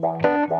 [0.00, 0.59] bang bang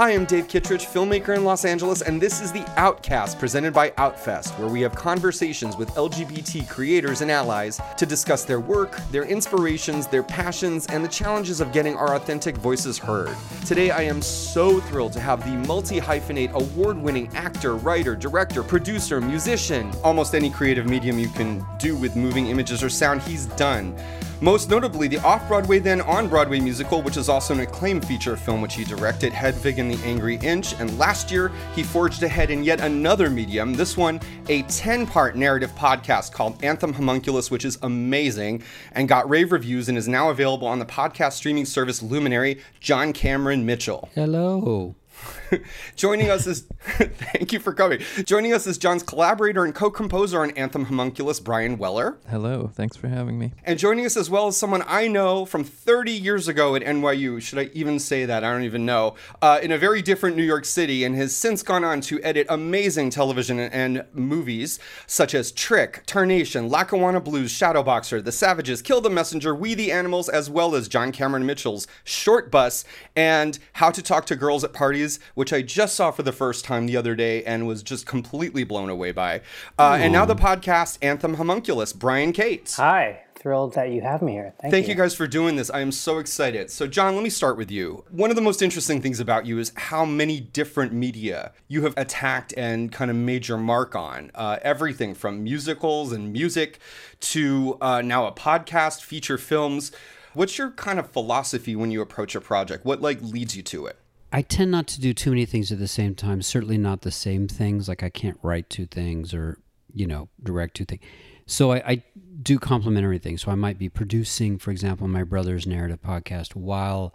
[0.00, 3.90] Hi, I'm Dave Kittredge, filmmaker in Los Angeles, and this is the Outcast presented by
[3.98, 9.24] Outfest, where we have conversations with LGBT creators and allies to discuss their work, their
[9.24, 13.36] inspirations, their passions, and the challenges of getting our authentic voices heard.
[13.66, 18.62] Today, I am so thrilled to have the multi hyphenate award winning actor, writer, director,
[18.62, 23.44] producer, musician, almost any creative medium you can do with moving images or sound, he's
[23.48, 23.94] done.
[24.42, 28.38] Most notably, the off Broadway, then on Broadway musical, which is also an acclaimed feature
[28.38, 30.72] film which he directed, Hedwig and the Angry Inch.
[30.80, 34.18] And last year, he forged ahead in yet another medium, this one,
[34.48, 39.90] a 10 part narrative podcast called Anthem Homunculus, which is amazing and got rave reviews
[39.90, 44.08] and is now available on the podcast streaming service Luminary, John Cameron Mitchell.
[44.14, 44.94] Hello.
[45.96, 48.00] Joining us is, thank you for coming.
[48.24, 52.18] Joining us is John's collaborator and co composer on Anthem Homunculus, Bryan Weller.
[52.28, 53.52] Hello, thanks for having me.
[53.64, 57.40] And joining us as well is someone I know from 30 years ago at NYU.
[57.40, 58.44] Should I even say that?
[58.44, 59.14] I don't even know.
[59.42, 62.46] Uh, in a very different New York City, and has since gone on to edit
[62.48, 69.10] amazing television and movies such as Trick, Tarnation, Lackawanna Blues, Shadowboxer, The Savages, Kill the
[69.10, 72.84] Messenger, We the Animals, as well as John Cameron Mitchell's Shortbus
[73.16, 76.66] and How to Talk to Girls at Parties which I just saw for the first
[76.66, 79.40] time the other day and was just completely blown away by.
[79.78, 82.76] Uh, and now the podcast Anthem Homunculus, Brian Kates.
[82.76, 84.52] Hi, thrilled that you have me here.
[84.60, 84.90] Thank, Thank you.
[84.90, 85.70] you guys for doing this.
[85.70, 86.70] I am so excited.
[86.70, 88.04] So, John, let me start with you.
[88.10, 91.94] One of the most interesting things about you is how many different media you have
[91.96, 94.30] attacked and kind of made your mark on.
[94.34, 96.80] Uh, everything from musicals and music
[97.20, 99.90] to uh, now a podcast, feature films.
[100.34, 102.84] What's your kind of philosophy when you approach a project?
[102.84, 103.96] What like leads you to it?
[104.32, 106.42] I tend not to do too many things at the same time.
[106.42, 107.88] Certainly not the same things.
[107.88, 109.58] Like I can't write two things or
[109.92, 111.02] you know direct two things.
[111.46, 112.02] So I, I
[112.42, 113.42] do complementary things.
[113.42, 117.12] So I might be producing, for example, my brother's narrative podcast while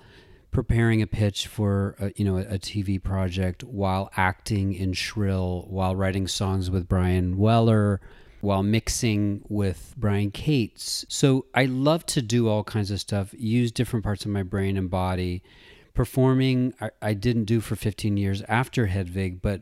[0.52, 5.96] preparing a pitch for a, you know a, TV project, while acting in Shrill, while
[5.96, 8.02] writing songs with Bryan Weller
[8.42, 11.04] while mixing with Brian Kates.
[11.10, 14.78] So I love to do all kinds of stuff, use different parts of my brain
[14.78, 15.42] and body
[15.96, 19.62] performing I, I, didn't do for 15 years after Hedwig, but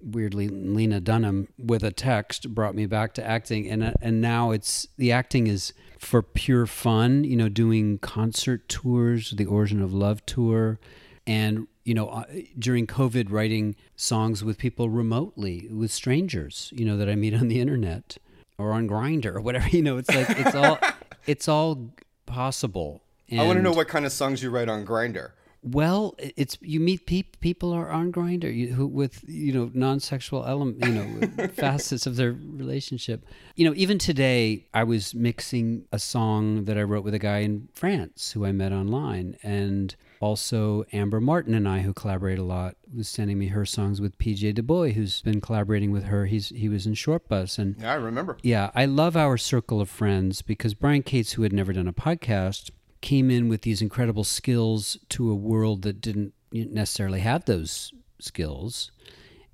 [0.00, 4.88] weirdly Lena Dunham with a text brought me back to acting and and now it's
[4.98, 10.24] the acting is for pure fun, you know, doing concert tours, the Origin of Love
[10.26, 10.78] tour
[11.26, 12.24] and you know uh,
[12.58, 17.48] during covid writing songs with people remotely with strangers, you know that I meet on
[17.48, 18.18] the internet
[18.62, 20.78] or on Grindr or whatever, you know, it's like it's all
[21.26, 21.90] it's all
[22.26, 23.02] possible.
[23.28, 25.30] And I want to know what kind of songs you write on Grindr.
[25.64, 30.84] Well, it's you meet pe- people are on Grindr who with you know non-sexual element,
[30.84, 33.24] you know facets of their relationship.
[33.54, 37.38] You know, even today I was mixing a song that I wrote with a guy
[37.38, 42.44] in France who I met online, and also Amber Martin and I, who collaborate a
[42.44, 46.26] lot, was sending me her songs with PJ DuBois, who's been collaborating with her.
[46.26, 48.36] He's he was in Shortbus, and yeah, I remember.
[48.42, 51.92] Yeah, I love our circle of friends because Brian Kates, who had never done a
[51.92, 52.70] podcast
[53.02, 58.90] came in with these incredible skills to a world that didn't necessarily have those skills.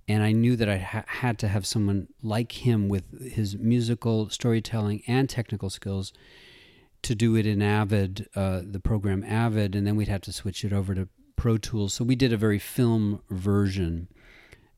[0.07, 4.31] And I knew that I ha- had to have someone like him with his musical
[4.31, 6.13] storytelling and technical skills
[7.03, 10.65] to do it in Avid, uh, the program Avid, and then we'd have to switch
[10.65, 11.95] it over to Pro Tools.
[11.95, 14.09] So we did a very film version,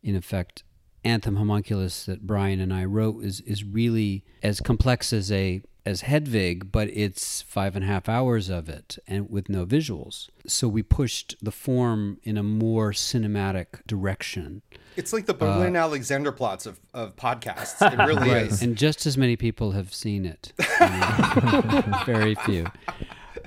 [0.03, 0.65] in effect.
[1.03, 6.03] Anthem Homunculus that Brian and I wrote is is really as complex as a as
[6.03, 10.29] Hedwig, but it's five and a half hours of it and with no visuals.
[10.47, 14.63] So we pushed the form in a more cinematic direction.
[14.97, 17.81] It's like the Berlin uh, Alexanderplatz of, of podcasts.
[17.93, 18.47] It really right.
[18.47, 18.63] is.
[18.63, 20.53] And just as many people have seen it.
[22.07, 22.67] very few.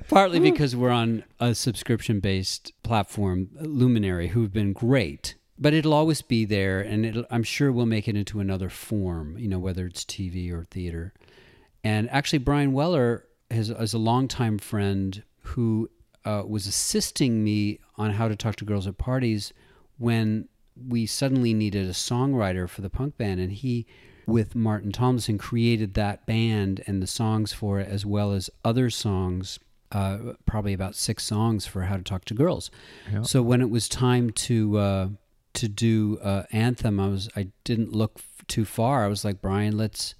[0.07, 5.35] Partly because we're on a subscription based platform, Luminary, who've been great.
[5.59, 9.47] But it'll always be there, and I'm sure we'll make it into another form, you
[9.47, 11.13] know, whether it's TV or theater.
[11.83, 15.89] And actually, Brian Weller is, is a longtime friend who
[16.25, 19.53] uh, was assisting me on how to talk to girls at parties
[19.97, 20.47] when
[20.87, 23.39] we suddenly needed a songwriter for the punk band.
[23.39, 23.85] And he,
[24.25, 28.89] with Martin Tomlinson, created that band and the songs for it, as well as other
[28.89, 29.59] songs.
[29.91, 32.71] Uh, probably about six songs for how to talk to girls.
[33.11, 33.27] Yep.
[33.27, 35.07] So when it was time to uh,
[35.53, 39.05] to do uh, anthem, I was I didn't look f- too far.
[39.05, 40.15] I was like, Brian, let's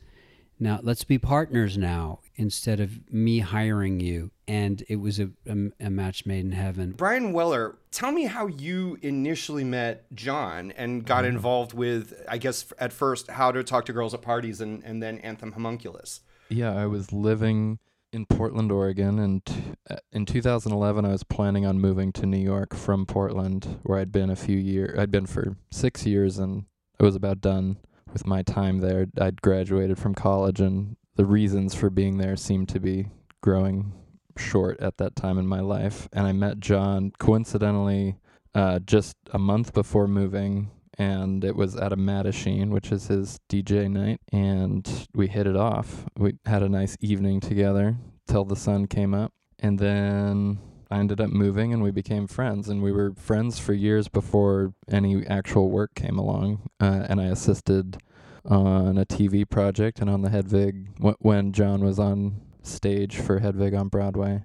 [0.59, 4.31] Now let's be partners now instead of me hiring you.
[4.47, 6.91] And it was a, a, a match made in heaven.
[6.91, 11.35] Bryan Weller, tell me how you initially met John and got Mm-hmm.
[11.35, 15.01] involved with, I guess, at first, How to Talk to Girls at Parties and, and
[15.01, 16.21] then Anthem Homunculus.
[16.49, 17.79] Yeah, I was living
[18.11, 19.41] in Portland, Oregon, and
[19.89, 24.11] uh, in 2011, I was planning on moving to New York from Portland, where I'd
[24.11, 24.99] been a few years.
[24.99, 26.65] I'd been for six years, and
[26.99, 27.77] I was about done
[28.13, 29.07] with my time there.
[29.19, 33.07] I'd graduated from college, and the reasons for being there seemed to be
[33.41, 33.93] growing
[34.37, 36.07] short at that time in my life.
[36.13, 38.17] And I met John coincidentally
[38.55, 43.39] uh, just a month before moving, and it was at a Mattachine, which is his
[43.49, 46.05] DJ night, and we hit it off.
[46.17, 50.59] We had a nice evening together till the sun came up, and then
[50.93, 54.75] I ended up moving, and we became friends, and we were friends for years before
[54.87, 56.69] any actual work came along.
[56.79, 57.97] Uh, and I assisted
[58.45, 63.39] on a TV project and on the Hedwig wh- when John was on stage for
[63.39, 64.43] Hedwig on Broadway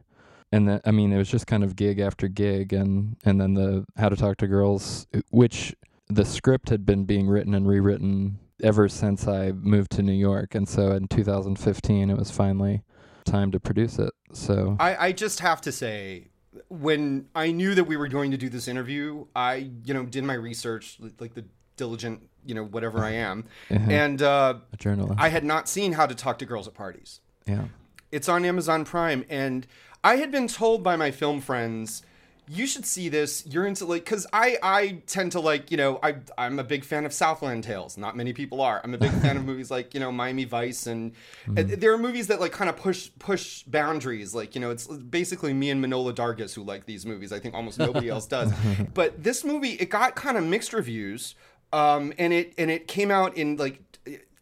[0.52, 3.54] and then I mean it was just kind of gig after gig and and then
[3.54, 5.74] the How to Talk to Girls which
[6.08, 10.54] the script had been being written and rewritten ever since I moved to New York
[10.54, 12.82] and so in 2015 it was finally
[13.24, 16.28] time to produce it so I, I just have to say,
[16.68, 20.24] when I knew that we were going to do this interview, I, you know, did
[20.24, 21.44] my research, like the
[21.76, 23.44] diligent, you know, whatever I am.
[23.70, 23.88] Mhm.
[23.90, 27.20] And uh, a journalist I had not seen How to Talk to Girls at Parties.
[27.46, 27.64] yeah
[28.10, 29.66] It's on Amazon Prime, and
[30.02, 32.02] I had been told by my film friends,
[32.48, 33.44] "You should see this.
[33.46, 36.84] You're into like, because I I tend to like, you know, I I'm a big
[36.84, 37.96] fan of Southland Tales.
[37.96, 38.80] Not many people are.
[38.82, 41.12] I'm a big fan of movies like you know Miami Vice, and
[41.56, 44.34] uh, there are movies that like kind of push push boundaries.
[44.34, 47.32] Like you know, it's basically me and Manohla Dargis who like these movies.
[47.32, 48.52] I think almost nobody else does.
[48.94, 51.34] But this movie, it got kind of mixed reviews,
[51.72, 53.82] um, and it and it came out in like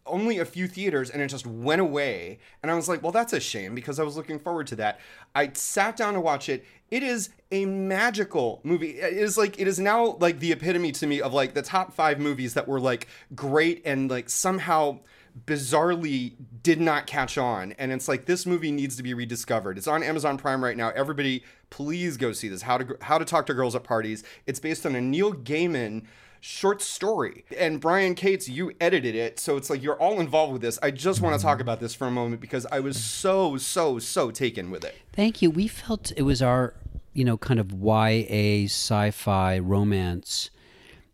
[0.07, 2.39] only a few theaters and it just went away.
[2.63, 5.01] And I was like, well, that's a shame because I was looking forward to that.
[5.35, 6.65] I sat down to watch it.
[6.91, 8.99] It is a magical movie.
[8.99, 11.93] It is like, it is now like the epitome to me of like the top
[11.93, 15.01] five movies that were like great and like somehow
[15.45, 17.73] bizarrely did not catch on.
[17.73, 19.77] And it's like, this movie needs to be rediscovered.
[19.77, 20.91] It's on Amazon Prime right now.
[20.91, 22.63] Everybody, please go see this.
[22.63, 24.25] How to, how to talk to girls at parties.
[24.47, 26.07] It's based on a Neil Gaiman
[26.41, 27.45] short story.
[27.57, 30.79] And Brian Kates, you edited it, so it's like you're all involved with this.
[30.83, 33.99] I just want to talk about this for a moment because I was so, so,
[33.99, 34.95] so taken with it.
[35.13, 35.51] Thank you.
[35.51, 36.75] We felt it was our,
[37.13, 40.51] you know, kind of YA sci fi romance.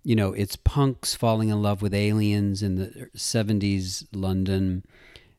[0.02, 4.84] You know, it's punks falling in love with aliens in the 70s London.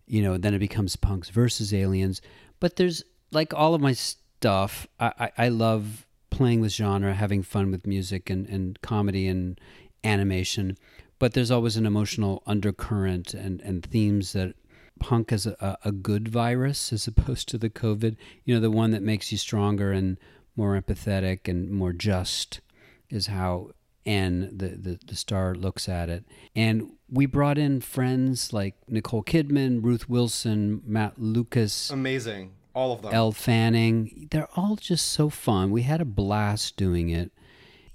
[0.08, 2.22] You know, then it becomes punks versus aliens.
[2.60, 7.44] But there's, like all of my stuff, I, I, I love playing with genre, having
[7.44, 9.60] fun with music and, and comedy and
[10.04, 10.78] animation.
[11.20, 14.56] But there's always an emotional undercurrent and, and themes that
[15.00, 18.16] punk is a, a good virus as opposed to the COVID,
[18.46, 20.18] you know, the one that makes you stronger and
[20.56, 22.62] more empathetic and more just
[23.10, 23.70] is how
[24.06, 26.26] N, the, the, the star, looks at it.
[26.56, 32.52] And we brought in friends like Nicole Kidman, Ruth Wilson, Matt Lucas, Amazing.
[32.76, 33.12] All of them.
[33.32, 34.28] Fanning.
[34.32, 35.72] They're all just so fun.
[35.72, 37.32] We had a blast doing it.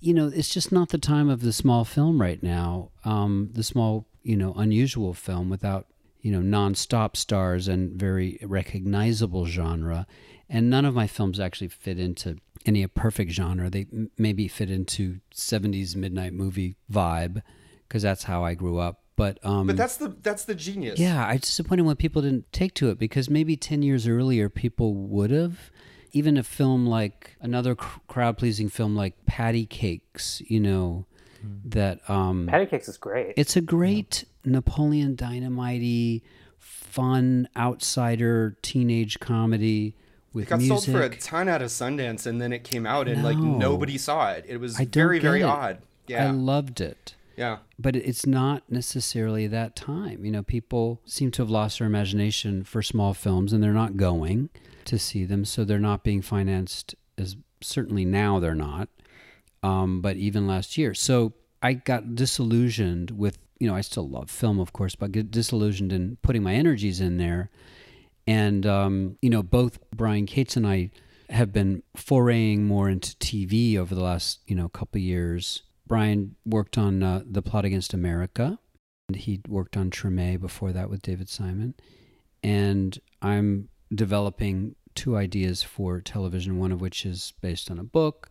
[0.00, 2.90] You know, it's just not the time of the small film right now.
[3.04, 5.86] Um, the small, you know, unusual film without,
[6.20, 10.06] you know, non-stop stars and very recognizable genre.
[10.48, 13.68] And none of my films actually fit into any perfect genre.
[13.68, 17.42] They m- maybe fit into 70s midnight movie vibe
[17.88, 19.02] because that's how I grew up.
[19.18, 20.98] But um, but that's the that's the genius.
[20.98, 24.94] yeah, I disappointed when people didn't take to it because maybe 10 years earlier people
[24.94, 25.70] would have.
[26.12, 31.04] Even a film like another cr- crowd pleasing film like Patty Cakes, you know,
[31.66, 33.34] that um Patty Cakes is great.
[33.36, 36.22] it's a great Napoleon Dynamite
[36.58, 39.94] fun outsider teenage comedy
[40.32, 40.78] with It got music.
[40.78, 43.98] sold for a ton out of Sundance and then it came out and like nobody
[43.98, 44.44] saw it.
[44.48, 45.44] It was I don't very, very it.
[45.44, 45.78] odd.
[46.06, 47.14] Yeah, I loved it.
[47.38, 47.58] Yeah.
[47.78, 50.24] but it's not necessarily that time.
[50.24, 53.96] You know, people seem to have lost their imagination for small films and they're not
[53.96, 54.50] going
[54.86, 58.88] to see them, so they're not being financed as certainly now they're not.
[59.62, 60.94] Um, but even last year.
[60.94, 65.30] So I got disillusioned with, you know, I still love film, of course, but get
[65.30, 67.50] disillusioned in putting my energies in there.
[68.26, 70.90] And, um, you know, both Brian Kates and I
[71.30, 75.62] have been foraying more into TV over the last, you know, couple years.
[75.88, 78.58] Brian worked on uh, The Plot Against America.
[79.08, 81.74] And he worked on Treme before that with David Simon.
[82.42, 88.28] And I'm developing two ideas for television, one of which is based on a book,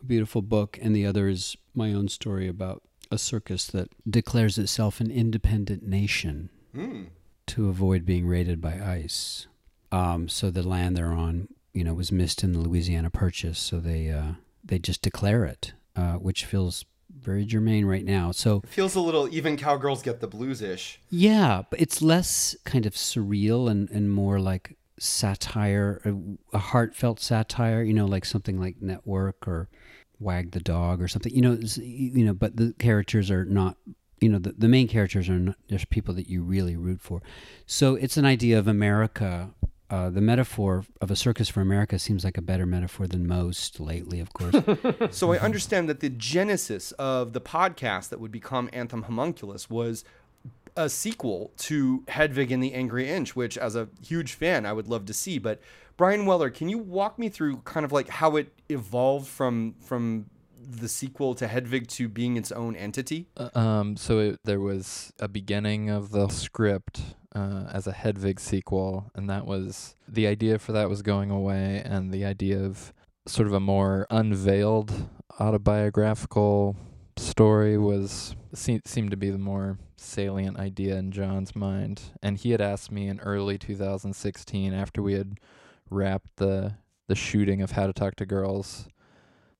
[0.00, 4.58] a beautiful book, and the other is my own story about a circus that declares
[4.58, 6.50] itself an independent nation.
[6.74, 7.04] Hmm.
[7.46, 9.48] to avoid being raided by ice.
[9.90, 13.58] Um, so the land they're on, you know, was missed in the Louisiana Purchase.
[13.58, 16.84] So they uh, they just declare it, uh, which feels
[17.18, 18.32] very germane right now.
[18.32, 21.00] So It feels a little even cowgirls get the blues ish.
[21.10, 27.20] yeah, but it's less kind of surreal and, and more like satire, a, a heartfelt
[27.20, 27.82] satire.
[27.82, 29.68] You know, like something like Network or
[30.18, 31.34] Wag the Dog or something.
[31.34, 33.76] You know, you know, but the characters are not.
[34.20, 37.22] You know, the, the main characters are not just people that you really root for.
[37.64, 39.54] So it's an idea of America.
[39.90, 43.80] Uh, the metaphor of a circus for America seems like a better metaphor than most
[43.80, 44.54] lately, of course.
[45.10, 50.04] So I understand that the genesis of the podcast that would become Anthem Homunculus was
[50.76, 54.86] a sequel to Hedwig and the Angry Inch, which, as a huge fan, I would
[54.86, 55.38] love to see.
[55.38, 55.60] But
[55.96, 60.26] Bryan Weller, can you walk me through kind of like how it evolved from from
[60.62, 63.26] the sequel to Hedwig to being its own entity?
[63.36, 67.00] Uh, Um, so it, there was a beginning of the script
[67.34, 71.82] uh, as a Hedwig sequel, and that was the idea for that was going away,
[71.84, 72.92] and the idea of
[73.26, 75.08] sort of a more unveiled
[75.38, 76.76] autobiographical
[77.16, 82.02] story was se- seemed to be the more salient idea in John's mind.
[82.22, 85.38] And he had asked me in early 2016, after we had
[85.90, 86.74] wrapped the
[87.06, 88.86] the shooting of How to Talk to Girls,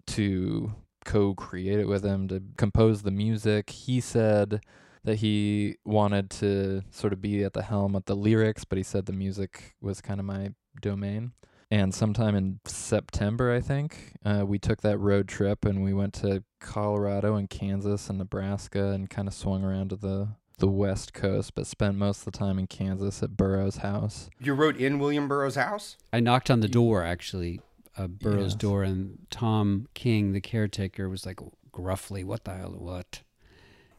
[0.06, 0.72] to
[1.04, 3.70] co-create it with him to compose the music.
[3.70, 4.60] He said
[5.04, 8.84] that he wanted to sort of be at the helm of the lyrics, but he
[8.84, 11.32] said the music was kind of my domain.
[11.72, 16.14] And sometime in September, I think, uh, we took that road trip and we went
[16.14, 20.28] to Colorado and Kansas and Nebraska and kind of swung around to the
[20.58, 24.28] the West Coast, but spent most of the time in Kansas at Burroughs' house.
[24.38, 25.96] You wrote in William Burroughs' house.
[26.12, 27.62] I knocked on the door, actually,
[27.96, 28.54] uh, Burroughs' Yes.
[28.56, 31.38] door, and Tom King, the caretaker, was like
[31.72, 32.74] gruffly, "What the hell?
[32.76, 33.22] What?"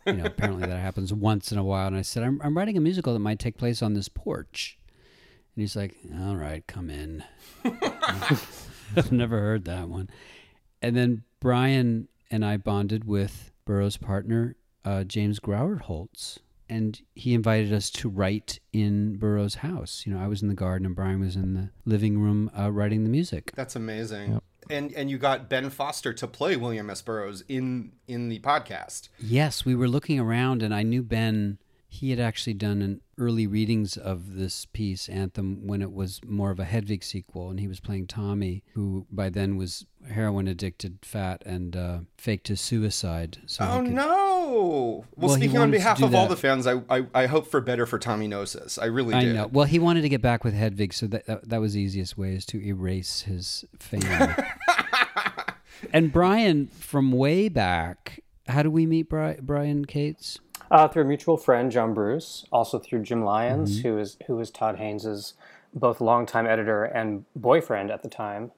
[0.05, 1.88] You know, apparently that happens once in a while.
[1.88, 4.77] And I said, "I'm I'm writing a musical that might take place on this porch,"
[5.55, 7.24] and he's like, "All right, come in."
[7.63, 10.10] I've never heard that one.
[10.81, 16.39] And then Brian and I bonded with Burroughs' partner, uh, James Grauerholz.
[16.70, 20.03] And he invited us to write in Burroughs' house.
[20.05, 22.72] You know, I was in the garden and Brian was in the living room uh,
[22.72, 23.51] writing the music.
[23.55, 24.34] That's amazing.
[24.34, 24.43] Yep.
[24.72, 27.01] And and you got Ben Foster to play William S.
[27.01, 29.10] Burroughs in in the podcast.
[29.20, 31.58] Yes, we were looking around and I knew Ben.
[31.88, 36.50] He had actually done an early readings of this piece, Anthem, when it was more
[36.50, 40.98] of a Hedwig sequel, and he was playing Tommy, who by then was heroin addicted,
[41.04, 43.38] fat, and uh, faked his suicide.
[43.46, 45.06] So Oh could- no!
[45.16, 47.62] Well, Well, speaking on behalf do of all the fans, I, I I hope for
[47.62, 48.78] better for Tommy Gnosis.
[48.78, 49.36] I really I did.
[49.36, 49.48] know.
[49.48, 52.18] Well, he wanted to get back with Hedwig, so that that, that was the easiest
[52.18, 54.01] way is to erase his fame.
[55.94, 60.40] and Brian, from way back, how do we meet Bri- Brian Kates?
[60.72, 64.50] Uh, through a mutual friend, John Bruce, also through Jim Lyons, who is who was
[64.50, 65.34] Todd Haynes's
[65.74, 68.51] both longtime editor and boyfriend at the time.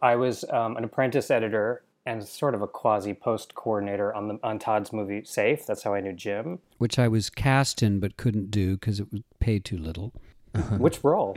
[0.00, 4.38] I was um, an apprentice editor and sort of a quasi post coordinator on the
[4.44, 5.66] on Todd's movie Safe.
[5.66, 6.60] That's how I knew Jim.
[6.78, 10.12] Which I was cast in but couldn't do because it was paid too little.
[10.78, 11.36] Which role?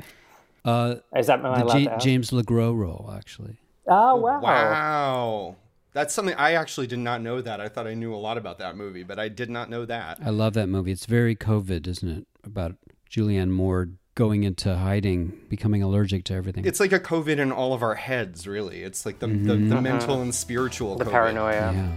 [0.63, 2.05] Uh, Is that am I the allowed Ja- to ask?
[2.05, 3.57] James LeGros role, actually.
[3.87, 4.41] Oh wow!
[4.41, 5.55] Wow.
[5.93, 7.59] That's something I actually did not know that.
[7.59, 10.19] I thought I knew a lot about that movie, but I did not know that.
[10.23, 10.91] I love that movie.
[10.91, 12.27] It's very COVID, isn't it?
[12.43, 12.75] About
[13.09, 16.65] Julianne Moore going into hiding, becoming allergic to everything.
[16.65, 18.83] It's like a COVID in all of our heads, really.
[18.83, 19.69] It's like the, the, Mm-hmm.
[19.69, 21.11] the mental and spiritual The COVID.
[21.11, 21.73] paranoia.
[21.73, 21.91] yeah.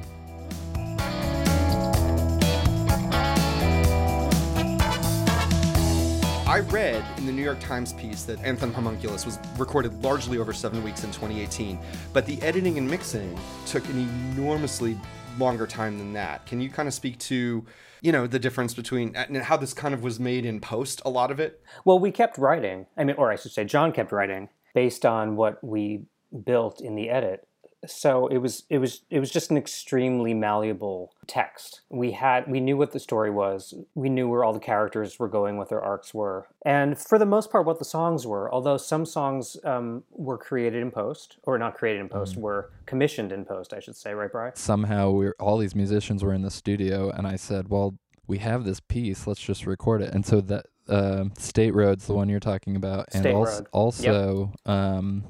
[6.52, 10.52] I read in the New York Times piece that Anthem Homunculus was recorded largely over
[10.52, 11.78] seven weeks in 2018,
[12.12, 13.98] but the editing and mixing took an
[14.36, 14.98] enormously
[15.38, 16.44] longer time than that.
[16.44, 17.64] Can you kind of speak to,
[18.02, 21.00] you know, the difference between how this kind of was made in post?
[21.06, 21.62] A lot of it.
[21.86, 22.84] Well, we kept writing.
[22.98, 26.02] I mean, or I should say, John kept writing based on what we
[26.44, 27.48] built in the edit.
[27.86, 31.80] So it was it was it was just an extremely malleable text.
[31.90, 33.74] We had we knew what the story was.
[33.94, 37.26] We knew where all the characters were going, what their arcs were, and for the
[37.26, 38.52] most part, what the songs were.
[38.52, 43.32] Although some songs um, were created in post, or not created in post, were commissioned
[43.32, 43.72] in post.
[43.72, 44.54] I should say, right, Brian?
[44.54, 47.94] somehow we're all these musicians were in the studio and i said well
[48.26, 52.12] we have this piece let's just record it and so that uh, state roads the
[52.12, 53.66] one you're talking about and State also, Road.
[53.72, 55.24] also um,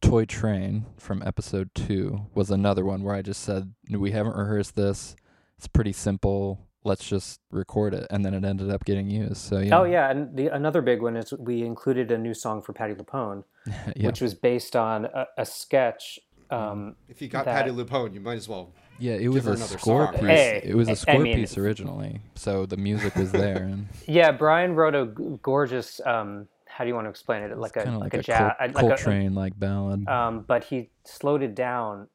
[0.00, 4.76] toy train from episode two was another one where i just said we haven't rehearsed
[4.76, 5.16] this
[5.56, 9.58] it's pretty simple let's just record it and then it ended up getting used so
[9.58, 12.72] yeah Oh yeah, and the another big one is we included a new song for
[12.72, 13.42] Patti LuPone,
[13.96, 16.20] yeah which was based on a, a sketch.
[16.48, 19.50] Um, If you got That- Patti LuPone, you might as well Yeah, it was her
[19.50, 20.12] a another score song.
[20.14, 20.22] piece.
[20.28, 24.30] Hey, it was a score mean- piece originally, so the music was there, and Yeah,
[24.30, 26.00] Brian wrote a g- gorgeous.
[26.06, 27.56] Um, how do you want to explain it?
[27.56, 30.06] Like a like, like, a jazz, Col- like a- Coltrane like ballad.
[30.08, 32.08] um, but he slowed it down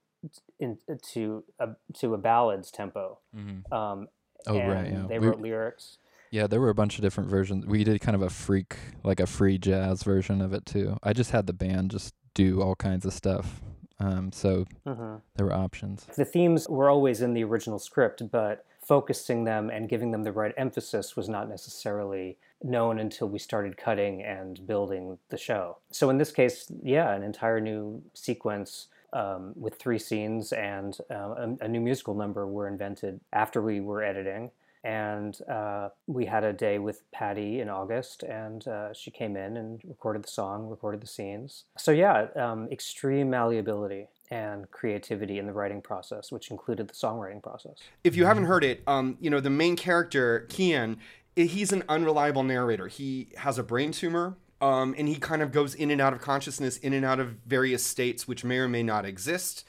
[0.60, 0.78] in,
[1.14, 3.18] to a, to a ballad's tempo.
[3.36, 3.72] Mhm.
[3.74, 4.08] Um,
[4.48, 5.06] Oh and right, yeah.
[5.08, 5.98] They We- wrote lyrics.
[6.32, 7.66] yeah, there were a bunch of different versions.
[7.66, 10.98] We did kind of a freak, like a free jazz version of it too.
[11.04, 13.62] I just had the band just do all kinds of stuff,
[14.00, 16.06] um, so hmm there were options.
[16.16, 20.32] The themes were always in the original script, but focusing them and giving them the
[20.32, 25.78] right emphasis was not necessarily known until we started cutting and building the show.
[25.92, 31.16] So in this case, yeah, an entire new sequence um, with three scenes and uh,
[31.16, 34.52] a, a new musical number were invented after we were editing.
[34.84, 39.58] And uh, we had a day with Patti in August, and uh, she came in
[39.58, 41.66] and recorded the song, recorded the scenes.
[41.78, 47.44] So, yeah, um, extreme malleability and creativity in the writing process, which included the songwriting
[47.44, 47.76] process.
[48.04, 50.98] if you haven't heard it, um, you know, the main character, Ceann,
[51.36, 52.88] he's an unreliable narrator.
[52.88, 56.22] He has a brain tumor, um, and he kind of goes in and out of
[56.22, 59.66] consciousness, in and out of various states, which may or may not exist.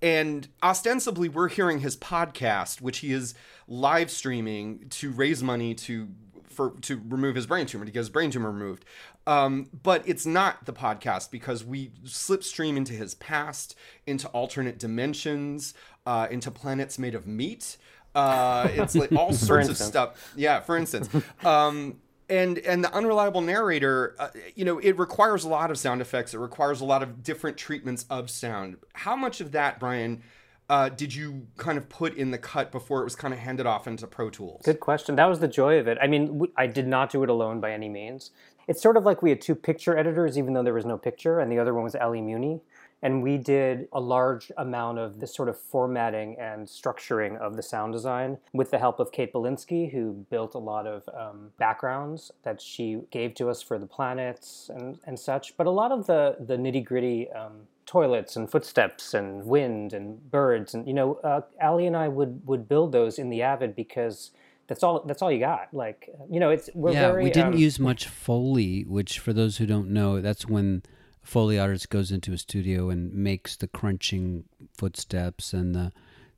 [0.00, 3.34] And ostensibly, we're hearing his podcast, which he is
[3.68, 6.08] live streaming to raise money to
[6.48, 8.84] for to remove his brain tumor to get his brain tumor removed.
[9.26, 13.76] Um, but it's not the podcast because we slipstream into his past,
[14.06, 17.76] into alternate dimensions, uh, into planets made of meat.
[18.14, 20.32] Uh, it's like all sorts of stuff.
[20.36, 21.08] Yeah, for instance.
[21.44, 26.00] Um, and and the unreliable narrator, uh, you know, it requires a lot of sound
[26.00, 26.34] effects.
[26.34, 28.76] It requires a lot of different treatments of sound.
[28.94, 30.22] How much of that, Brian,
[30.70, 33.66] uh, did you kind of put in the cut before it was kind of handed
[33.66, 34.62] off into Pro Tools?
[34.64, 35.16] Good question.
[35.16, 35.98] That was the joy of it.
[36.00, 38.30] I mean, w- I did not do it alone by any means.
[38.68, 41.40] It's sort of like we had two picture editors, even though there was no picture,
[41.40, 42.62] and the other one was Ellie Muni.
[43.02, 47.62] And we did a large amount of this sort of formatting and structuring of the
[47.62, 52.30] sound design with the help of Kate Belinsky, who built a lot of um, backgrounds
[52.44, 55.56] that she gave to us for the planets and, and such.
[55.56, 60.30] But a lot of the, the nitty gritty um, toilets and footsteps and wind and
[60.30, 63.74] birds and you know uh, Ali and I would would build those in the Avid
[63.74, 64.30] because
[64.68, 67.54] that's all that's all you got like you know it's we're yeah, very we didn't
[67.54, 70.82] um, use much Foley, which for those who don't know, that's when
[71.22, 74.44] Foley artist goes into a studio and makes the crunching
[74.76, 75.92] footsteps and the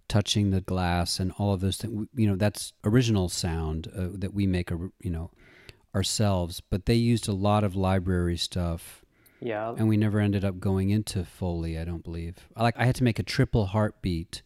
[0.09, 2.07] touching the glass and all of those things.
[2.15, 5.31] You know, that's original sound uh, that we make, you know,
[5.95, 6.61] ourselves.
[6.61, 9.03] But they used a lot of library stuff,
[9.41, 11.79] yeah and we never ended up going into Foley.
[11.79, 12.37] I don't believe.
[12.57, 14.43] I Like I had to make a triple heartbeat,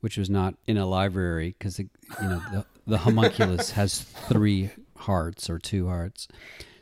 [0.00, 1.88] which was not in a library because you
[2.20, 6.28] know the the homunculus has three hearts or two hearts.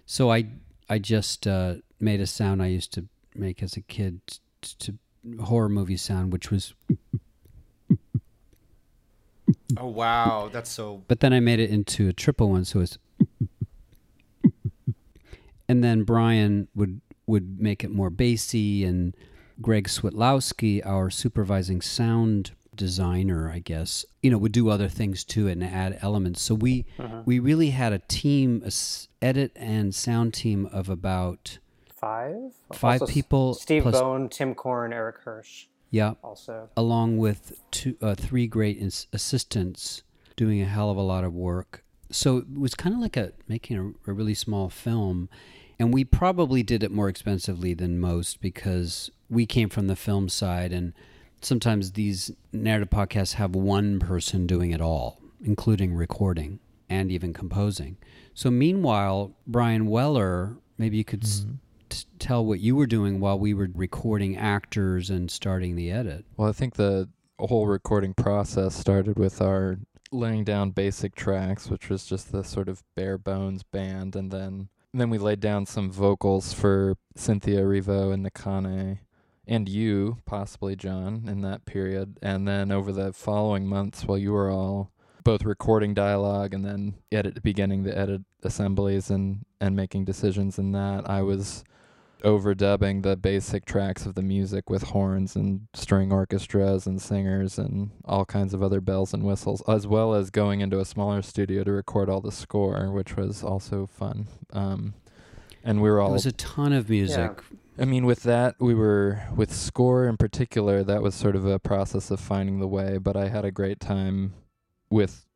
[0.04, 0.46] So I
[0.88, 4.20] I just uh, made a sound I used to make as a kid
[4.60, 4.98] t- to
[5.42, 6.74] horror movie sound, which was.
[9.78, 11.02] Oh wow, that's so.
[11.08, 12.98] But then I made it into a triple one, so it's.
[15.68, 19.16] And then Brian would would make it more bassy, and
[19.62, 25.46] Greg Switlowski, our supervising sound designer, I guess, you know, would do other things to
[25.46, 26.42] it and add elements.
[26.42, 27.22] So we uh-huh.
[27.24, 31.58] we really had a team, a s- edit and sound team of about
[32.02, 37.60] five Five Also, people Steve plus- Bone Tim Korn Eric Hirsch yeah, also along with
[37.70, 40.02] two, uh, three great ins- assistants
[40.36, 41.84] doing a hell of a lot of work.
[42.10, 45.28] So it was kind of like a making a, a really small film,
[45.78, 50.30] and we probably did it more expensively than most because we came from the film
[50.30, 50.94] side, and
[51.42, 57.98] sometimes these narrative podcasts have one person doing it all, including recording and even composing.
[58.32, 61.24] So meanwhile, Bryan Weller, maybe you could.
[61.24, 61.44] s
[62.18, 66.24] tell what you were doing while we were recording actors and starting the edit.
[66.36, 69.78] Well, I think the whole recording process started with our
[70.12, 74.68] laying down basic tracks, which was just the sort of bare bones band, and then
[74.94, 78.98] then we laid down some vocals for Cynthia Erivo and Nakhane,
[79.46, 82.18] and you, possibly John, in that period.
[82.20, 84.90] And then over the following months, while you were all
[85.24, 90.72] both recording dialogue and then edit beginning the edit assemblies and and making decisions in
[90.72, 91.64] that, I was
[92.22, 97.90] overdubbing the basic tracks of the music with horns and string orchestras and singers and
[98.04, 101.64] all kinds of other bells and whistles, as well as going into a smaller studio
[101.64, 104.28] to record all the score, which was also fun.
[104.52, 104.94] Um,
[105.64, 106.08] and we were all.
[106.08, 107.42] It all was a ton of music.
[107.78, 110.82] I mean, with that, we were with score in particular.
[110.82, 112.98] That was sort of a process of finding the way.
[112.98, 114.34] But I had a great time
[114.90, 115.26] with.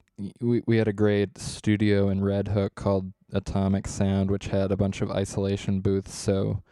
[0.40, 4.76] We we had a great studio in Red Hook called Atomic Sound, which had a
[4.76, 6.14] bunch of isolation booths.
[6.14, 6.62] So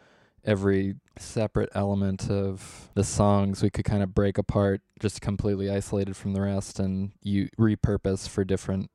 [0.45, 6.15] every separate element of the songs we could kind of break apart just completely isolated
[6.15, 8.89] from the rest and you repurpose for different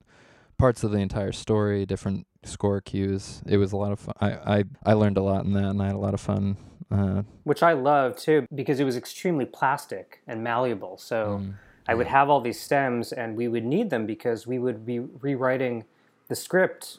[0.58, 4.30] parts of the entire story different score cues it was a lot of fun i
[4.30, 6.56] i, I learned a lot in that and i had a lot of fun
[6.90, 10.98] uh, which I love too because it was extremely plastic and malleable.
[10.98, 14.58] So um, I would have all these stems, and we would need them because we
[14.58, 15.84] would be rewriting
[16.28, 16.98] the script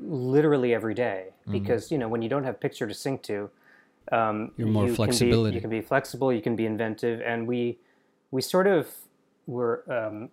[0.00, 1.28] literally every day.
[1.42, 1.52] Mm-hmm.
[1.52, 3.50] Because you know when you don't have picture to sync to,
[4.12, 5.60] um, You're more you flexibility.
[5.60, 6.32] Can be, you can be flexible.
[6.32, 7.78] You can be inventive, and we
[8.30, 8.88] we sort of
[9.46, 10.28] were um,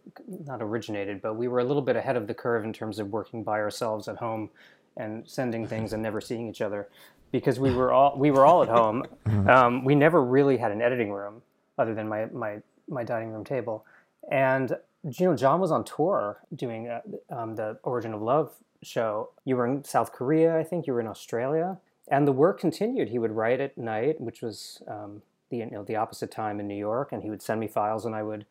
[0.46, 3.12] not originated, but we were a little bit ahead of the curve in terms of
[3.12, 4.50] working by ourselves at home
[4.98, 6.90] and sending things and never seeing each other
[7.32, 9.04] because we were all we were all at home.
[9.50, 11.42] Um, we never really had an editing room
[11.78, 13.86] other than my my my dining room table,
[14.32, 19.30] and you know John was on tour doing uh, um, the Origin of Love show.
[19.44, 20.88] You were in South Korea, I think.
[20.88, 23.10] You were in Australia, and the work continued.
[23.10, 26.68] He would write at night, which was um, the you know the opposite time in
[26.68, 28.46] New York, and he would send me files, and I would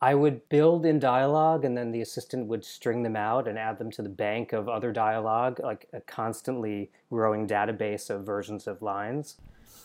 [0.00, 3.78] I would build in dialogue, and then the assistant would string them out and add
[3.78, 8.82] them to the bank of other dialogue, like a constantly growing database of versions of
[8.82, 9.36] lines.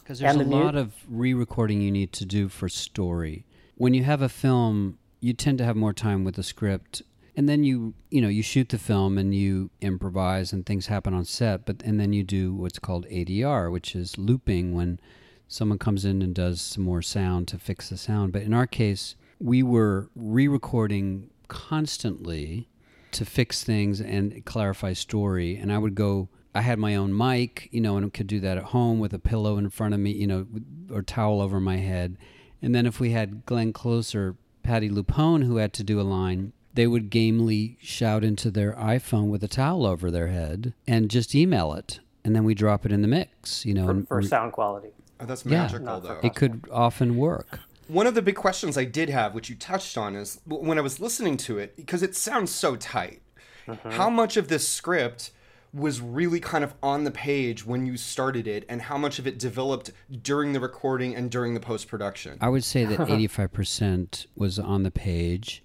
[0.03, 3.45] Because there's a the mu- lot of re-recording you need to do for story.
[3.75, 7.03] When you have a film, you tend to have more time with the script,
[7.35, 11.13] and then you you know you shoot the film and you improvise and things happen
[11.13, 11.65] on set.
[11.65, 14.99] But and then you do what's called ADR, which is looping when
[15.47, 18.31] someone comes in and does some more sound to fix the sound.
[18.31, 22.69] But in our case, we were re-recording constantly
[23.11, 25.57] to fix things and clarify story.
[25.57, 26.29] And I would go.
[26.53, 29.19] I had my own mic, you know, and could do that at home with a
[29.19, 30.47] pillow in front of me, you know,
[30.91, 32.17] or towel over my head.
[32.61, 36.03] And then if we had Glenn Close or Patti LuPone who had to do a
[36.03, 41.09] line, they would gamely shout into their iPhone with a towel over their head and
[41.09, 43.85] just email it, and then we drop it in the mix, you know.
[43.85, 44.89] for, for we- sound quality.
[45.19, 46.19] Oh, that's magical, Not though.
[46.19, 47.59] for it could often work.
[47.87, 50.81] One of the big questions I did have, which you touched on, is when I
[50.81, 53.21] was listening to it, because it sounds so tight.
[53.67, 53.91] Mm-hmm.
[53.91, 55.31] How much of this script
[55.73, 59.27] was really kind of on the page when you started it, and how much of
[59.27, 62.37] it developed during the recording and during the post production?
[62.41, 65.63] I would say that 85% was on the page.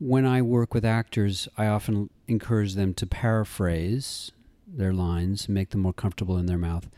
[0.00, 4.30] When I work with actors, I often encourage them to paraphrase
[4.66, 6.88] their lines, make them more comfortable in their mouth,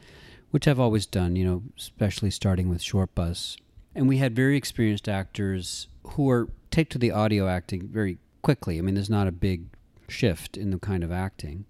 [0.51, 3.57] which I've always done, you know, especially starting with Shortbus.
[3.95, 8.79] And we had very experienced actors who are take to the audio acting very quickly.
[8.79, 9.65] I mean, there's not a big
[10.09, 11.65] shift in the kind of acting.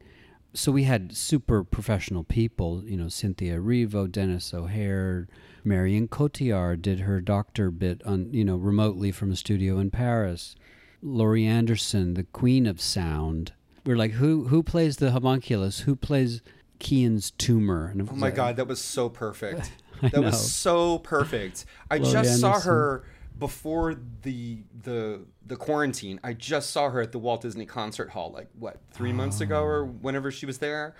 [0.53, 5.29] So we had super professional people, you know, Cynthia Erivo, Denis O'Hare,
[5.62, 10.57] Marion Cotillard did her doctor bit on, you know, remotely from a studio in Paris.
[11.03, 13.53] Laurie Anderson, the queen of sound.
[13.87, 15.81] We're like, who who plays the homunculus?
[15.81, 16.43] Who plays
[16.81, 17.87] Ceann's tumor?
[17.87, 19.73] And Oh my like- god, that was so perfect.
[20.01, 20.23] That know.
[20.23, 21.67] was so perfect.
[21.91, 23.05] I Laurie just saw her
[23.39, 26.19] before the the the quarantine.
[26.25, 29.63] I just saw her at the Walt Disney Concert Hall, like what three months ago
[29.63, 30.95] or whenever she was there.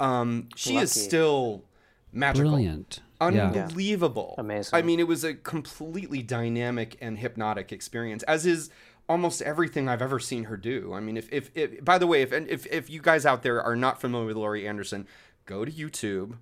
[0.00, 1.64] Um, she is still
[2.12, 3.00] magical, Brilliant.
[3.20, 3.26] Yeah.
[3.50, 4.74] unbelievable, Amazing.
[4.74, 8.70] I mean, it was a completely dynamic and hypnotic experience, as is
[9.08, 10.92] almost everything I've ever seen her do.
[10.94, 13.62] I mean, if if, if by the way, if if if you guys out there
[13.62, 15.06] are not familiar with Laurie Anderson,
[15.46, 16.36] go to YouTube.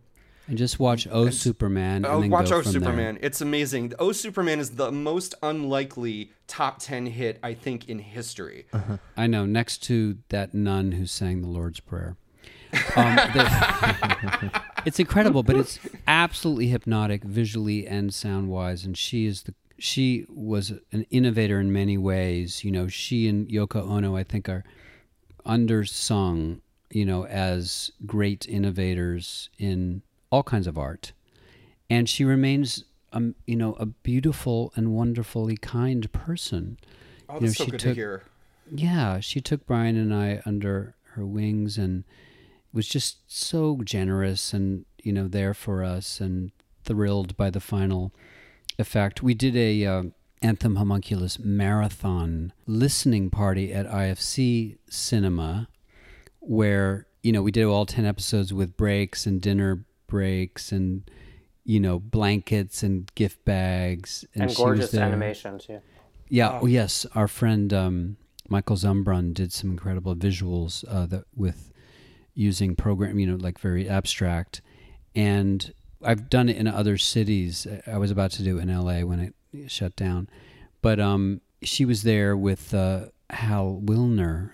[0.47, 2.05] And just watch Oh Superman.
[2.05, 2.83] Oh, and watch Oh from there.
[2.83, 3.19] Superman.
[3.23, 3.95] It's amazing.
[3.99, 8.67] Oh Superman is the most unlikely top 10 hit, I think, in history.
[9.17, 12.19] I know, next to that nun who sang the Lord's Prayer.
[12.95, 18.85] Um, the- it's incredible, but it's absolutely hypnotic visually and sound wise.
[18.85, 22.65] And she is the she was an innovator in many ways.
[22.65, 24.65] You know, she and Yoko Ono, I think, are
[25.47, 26.61] undersung.
[26.91, 31.13] You know, as great innovators in all kinds of art,
[31.91, 36.79] and she remains, um, you know, a beautiful and wonderfully kind person.
[37.29, 38.23] Oh, You know, that's so she good took- to hear.
[38.73, 42.05] Yeah, she took Brian and I under her wings and
[42.73, 46.53] was just so generous and you know there for us and
[46.85, 48.13] thrilled by the final
[48.79, 49.23] effect.
[49.23, 50.03] We did a uh,
[50.43, 55.69] Anthem Homunculus marathon listening party at IFC Cinema,
[56.41, 61.11] where you know we did all ten episodes with breaks and dinner breaks and
[61.65, 65.05] you know blankets and gift bags and, she was gorgeous there.
[65.05, 65.81] animation too.
[66.29, 66.59] Yeah.
[66.63, 67.07] Oh, yes.
[67.15, 68.17] Our friend um,
[68.49, 71.73] Michael Zumbrun did some incredible visuals uh, that with
[72.35, 74.61] using program, you know, like very abstract.
[75.15, 75.73] And
[76.05, 77.67] I've done it in other cities.
[77.87, 80.29] I was about to do it in LA when it shut down,
[80.83, 84.51] but um, she was there with uh, Hal Willner,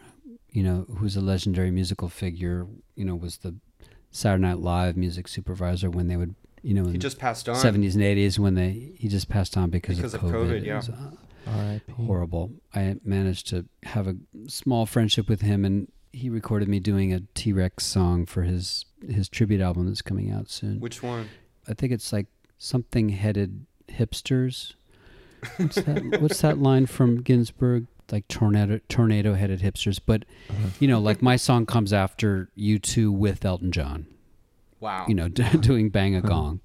[0.50, 2.66] you know, who's a legendary musical figure.
[2.94, 3.54] You know, was the
[4.10, 7.56] Saturday Night Live music supervisor when they would You know, in He just passed on.
[7.56, 10.60] 70s and 80s when they he just passed on because, Because of of COVID.
[10.60, 10.76] COVID, yeah.
[10.76, 11.10] was, uh,
[11.46, 11.92] R.I.P.
[12.04, 12.50] horrible.
[12.74, 17.20] I managed to have a small friendship with him, and he recorded me doing a
[17.34, 20.80] T Rex song for his his tribute album that's coming out soon.
[20.80, 21.28] Which one?
[21.68, 22.26] I think it's like
[22.58, 24.74] something headed hipsters.
[25.56, 27.86] What's that, what's that line from Ginsberg?
[28.12, 30.00] Like tornado tornado headed hipsters.
[30.04, 30.68] But Uh-huh.
[30.80, 34.06] you know, like my song comes after U2 with Elton John.
[34.80, 35.04] Wow.
[35.08, 35.28] You know,
[35.60, 36.60] doing Bang a Gong.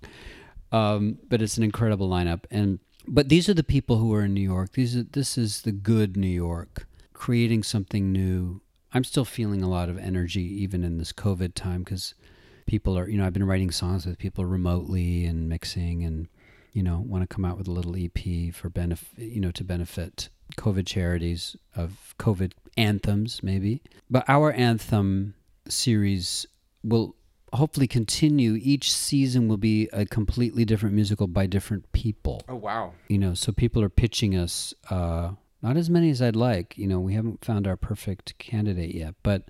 [0.71, 4.33] Um, but it's an incredible lineup, and but these are the people who are in
[4.33, 4.73] New York.
[4.73, 8.61] These are this is the good New York, creating something new.
[8.91, 12.15] I'm still feeling a lot of energy even in this COVID time because
[12.65, 16.27] people are you know I've been writing songs with people remotely and mixing and
[16.73, 19.63] you know want to come out with a little EP for benefit you know to
[19.63, 23.81] benefit COVID charities of COVID anthems maybe.
[24.09, 25.33] But our anthem
[25.67, 26.45] series
[26.83, 27.15] will
[27.53, 28.59] hopefully continue.
[28.61, 32.41] Each season will be a completely different musical by different people.
[32.47, 32.93] Oh wow.
[33.07, 36.77] You know, so people are pitching us uh, not as many as I'd like.
[36.77, 39.43] You know, we haven't found our perfect candidate yet, but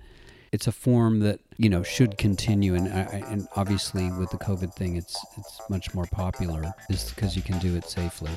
[0.52, 2.74] it's a form that you know should continue.
[2.74, 7.14] And uh, I- and obviously with the COVID thing, it's it's much more popular just
[7.14, 8.30] because you can do it safely.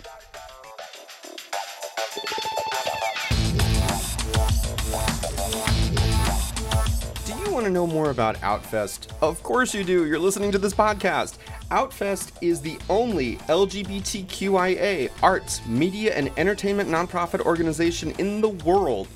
[7.26, 9.08] Do you want to know more about Outfest?
[9.22, 10.06] Of course you do.
[10.08, 11.38] You're listening to this podcast.
[11.70, 19.08] Outfest is the only LGBTQIA arts, media, and entertainment nonprofit organization in the world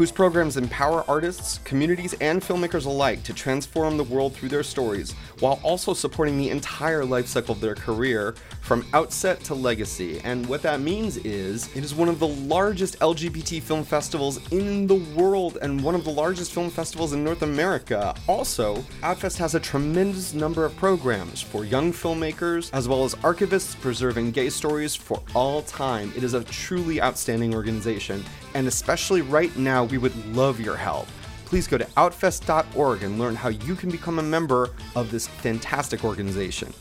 [0.00, 5.14] whose programs empower artists, communities, and filmmakers alike to transform the world through their stories,
[5.40, 10.20] while also supporting the entire life cycle of their career from outset to legacy.
[10.22, 14.86] And what that means is it is one of the largest LGBT film festivals in
[14.86, 18.14] the world and one of the largest film festivals in North America.
[18.28, 23.78] Also, Outfest has a tremendous number of programs for young filmmakers as well as archivists
[23.80, 26.12] preserving gay stories for all time.
[26.16, 28.22] It is a truly outstanding organization,
[28.54, 31.08] and especially right now, we would love your help
[31.50, 36.04] please go to outfest.org and learn how you can become a member of this fantastic
[36.04, 36.72] organization.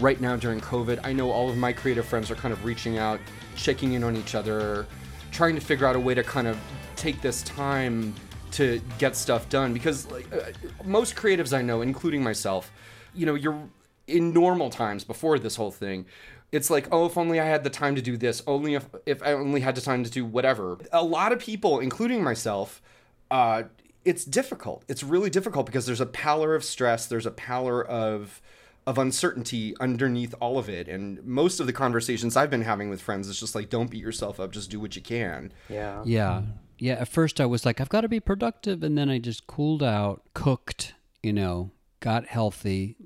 [0.00, 2.98] Right now during COVID, I know all of my creative friends are kind of reaching
[2.98, 3.20] out,
[3.54, 4.88] checking in on each other,
[5.30, 6.58] trying to figure out a way to kind of
[6.96, 8.12] take this time
[8.50, 10.50] to get stuff done because like, uh,
[10.84, 12.72] most creatives I know, including myself,
[13.14, 13.56] you know, you're
[14.06, 16.06] in normal times before this whole thing.
[16.50, 19.22] It's like, oh, if only I had the time to do this, only if if
[19.22, 20.78] I only had the time to do whatever.
[20.92, 22.82] A lot of people, including myself,
[23.30, 23.64] uh,
[24.04, 24.84] it's difficult.
[24.88, 28.40] It's really difficult because there's a pallor of stress, there's a pallor of
[28.86, 30.88] of uncertainty underneath all of it.
[30.88, 34.02] And most of the conversations I've been having with friends is just like, don't beat
[34.02, 35.52] yourself up, just do what you can.
[35.68, 36.02] Yeah.
[36.04, 36.42] Yeah.
[36.78, 36.94] Yeah.
[36.94, 38.82] At first, I was like, I've got to be productive.
[38.82, 42.96] And then I just cooled out, cooked, you know, got healthy,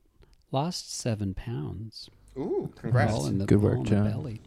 [0.53, 2.09] lost seven pounds.
[2.39, 3.13] Ooh, congrats.
[3.13, 4.05] All in the, Good work, all in the John.
[4.11, 4.41] belly.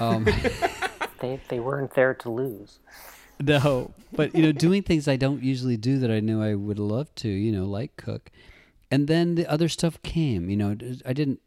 [0.00, 0.26] Um,
[1.20, 2.78] They, they weren't there to lose.
[3.40, 6.78] no, but, you know, doing things I don't usually do that I knew I would
[6.78, 8.30] love to, you know, like cook.
[8.88, 11.40] And then the other stuff came, you know, I didn't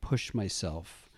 [0.00, 1.08] push myself.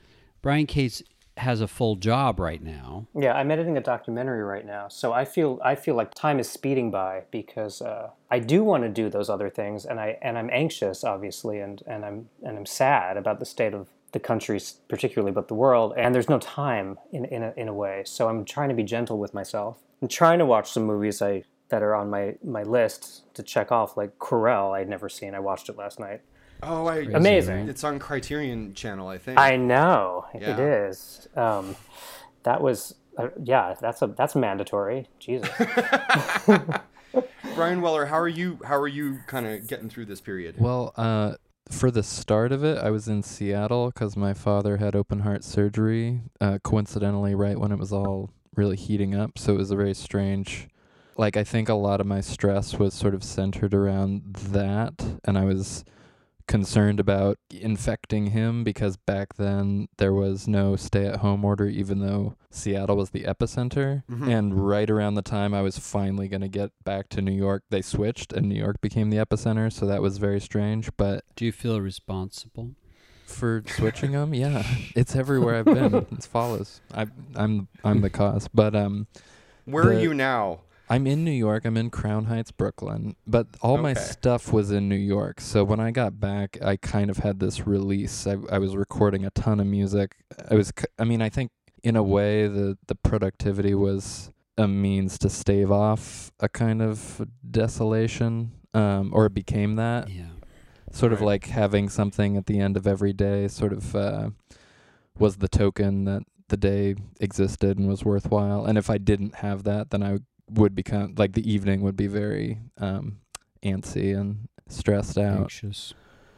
[0.40, 1.02] Brian Kates
[1.38, 3.06] has a full job right now.
[3.14, 6.48] Yeah, I'm editing a documentary right now, so I feel I feel like time is
[6.48, 10.38] speeding by because uh, I do want to do those other things, and I and
[10.38, 14.60] I'm anxious, obviously, and and I'm and I'm sad about the state of the country,
[14.88, 18.02] particularly, but the world, and there's no time in in a, in a way.
[18.06, 19.78] So I'm trying to be gentle with myself.
[20.02, 23.70] I'm trying to watch some movies I that are on my my list to check
[23.70, 24.76] off, like Corel.
[24.76, 25.34] I'd never seen.
[25.34, 26.22] I watched it last night.
[26.62, 27.68] Oh, I Amazing.
[27.68, 29.38] It's on Criterion Channel, I think.
[29.38, 30.52] I know Yeah.
[30.54, 31.28] it is.
[31.36, 31.76] Um,
[32.42, 33.74] that was uh, yeah.
[33.80, 35.08] That's a that's mandatory.
[35.18, 35.48] Jesus.
[37.54, 38.58] Bryan Weller, how are you?
[38.64, 40.56] How are you kind of getting through this period?
[40.58, 41.34] Well, uh,
[41.70, 45.44] for the start of it, I was in Seattle because my father had open heart
[45.44, 49.38] surgery, uh, coincidentally, right when it was all really heating up.
[49.38, 50.68] So it was a very strange.
[51.16, 55.04] Like, I think a lot of my stress was sort of centered around that.
[55.24, 55.84] And I was
[56.48, 62.00] concerned about infecting him because back then there was no stay at home order, even
[62.00, 64.02] though Seattle was the epicenter.
[64.10, 64.28] Mhm.
[64.28, 67.62] And right around the time I was finally going to get back to New York,
[67.70, 69.72] they switched and New York became the epicenter.
[69.72, 70.90] So that was very strange.
[70.96, 72.72] But Do you feel responsible?
[73.26, 74.62] for switching them, yeah,
[74.96, 75.94] it's everywhere I've been.
[75.94, 76.80] It follows.
[76.94, 77.06] I,
[77.36, 78.48] I'm I'm the cause.
[78.48, 79.06] But um,
[79.66, 80.60] Where are you now?
[80.90, 81.64] I'm in New York.
[81.64, 83.14] I'm in Crown Heights, Brooklyn.
[83.26, 84.00] But all my Okay.
[84.00, 85.40] stuff was in New York.
[85.40, 88.26] So when I got back, I kind of had this release.
[88.26, 90.16] I, I was recording a ton of music.
[90.50, 91.50] I was, c- I mean, I think
[91.84, 97.24] in a way the the productivity was a means to stave off a kind of
[97.48, 100.24] desolation um, or it became that Yeah.
[100.90, 101.26] sort of Right.
[101.26, 104.30] like having something at the end of every day sort of uh,
[105.18, 109.64] was the token that the day existed and was worthwhile and if i didn't have
[109.64, 110.18] that then i
[110.50, 113.18] would become like the evening would be very um,
[113.62, 115.94] antsy and stressed out Anxious.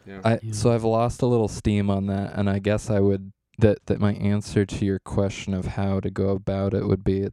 [0.06, 0.20] Yeah.
[0.24, 0.52] I Yeah.
[0.52, 4.00] so I've lost a little steam on that, and I guess I would that that
[4.00, 7.28] my answer to your question of how to go about it would be,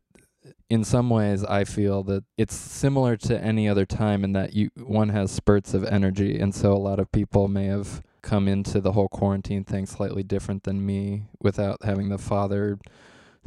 [0.70, 4.70] in some ways, I feel that it's similar to any other time in that you
[4.76, 8.82] one has spurts of energy, and so a lot of people may have come into
[8.82, 12.78] the whole quarantine thing slightly different than me without having the father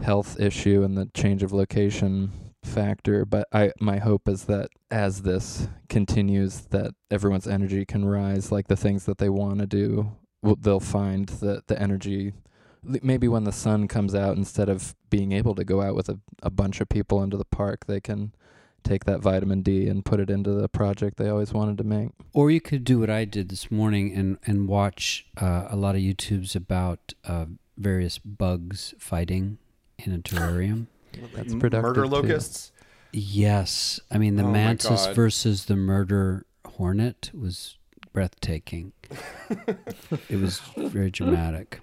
[0.02, 2.32] health issue and the change of location
[2.62, 8.52] factor but i my hope is that as this continues that everyone's energy can rise
[8.52, 10.12] like the things that they want to do
[10.60, 12.32] they'll find that the energy
[12.82, 16.18] maybe when the sun comes out instead of being able to go out with a,
[16.42, 18.32] a bunch of people into the park they can
[18.82, 22.10] take that vitamin d and put it into the project they always wanted to make
[22.32, 25.96] Or you could do what I did this morning and and watch uh, a lot
[25.96, 27.46] of YouTubes about uh,
[27.76, 29.58] various bugs fighting
[29.98, 30.86] in a terrarium.
[31.34, 32.08] That's productive, Murder too.
[32.08, 32.72] locusts.
[33.12, 37.76] Yes, I mean the Oh mantis versus the murder hornet was
[38.12, 38.92] breathtaking.
[40.28, 41.80] it was very dramatic.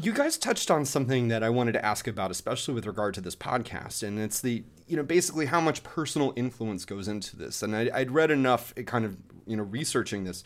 [0.00, 3.20] You guys touched on something that I wanted to ask about, especially with regard to
[3.22, 7.62] this podcast, and it's the you know basically how much personal influence goes into this.
[7.62, 9.16] And I, I'd read enough, kind of
[9.46, 10.44] you know researching this,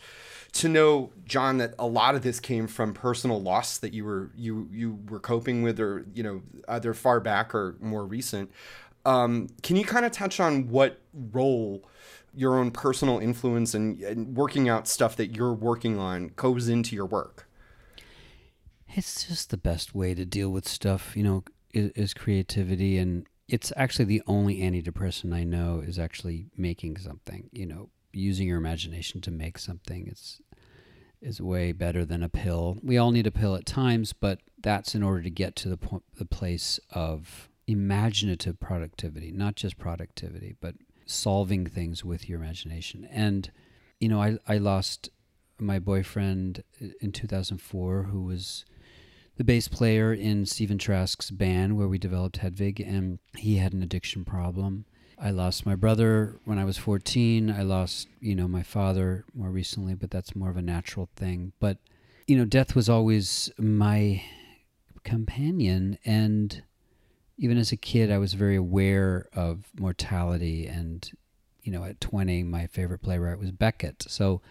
[0.53, 4.31] to know John that a lot of this came from personal loss that you were
[4.35, 8.51] you you were coping with, or you know either far back or more recent.
[9.05, 11.87] Um, can you kind of touch on what role
[12.33, 16.95] your own personal influence and, and working out stuff that you're working on goes into
[16.95, 17.49] your work?
[18.95, 22.97] It's just the best way to deal with stuff, you know, is, is creativity.
[22.97, 28.47] And it's actually the only antidepressant I know is actually making something, you know, using
[28.47, 30.07] your imagination to make something.
[30.07, 30.41] It's
[31.19, 32.77] is way better than a pill.
[32.83, 35.77] We all need a pill at times, but that's in order to get to the
[35.77, 40.75] point, the place of imaginative productivity, not just productivity, but
[41.07, 43.07] solving things with your imagination.
[43.11, 43.51] And
[43.99, 45.09] you know, I I lost
[45.59, 46.63] my boyfriend
[47.01, 48.63] in 2004 who was
[49.37, 53.83] the bass player in Stephen Trask's band where we developed Hedwig, and he had an
[53.83, 54.85] addiction problem.
[55.19, 57.49] I lost my brother when I was 14.
[57.51, 61.53] I lost, you know, my father more recently, but that's more of a natural thing.
[61.59, 61.77] But,
[62.27, 64.23] you know, death was always my
[65.03, 65.97] companion.
[66.05, 66.61] And
[67.37, 70.67] even as a kid, I was very aware of mortality.
[70.67, 71.09] And,
[71.63, 74.05] you know, at 20, my favorite playwright was Beckett.
[74.07, 74.41] So,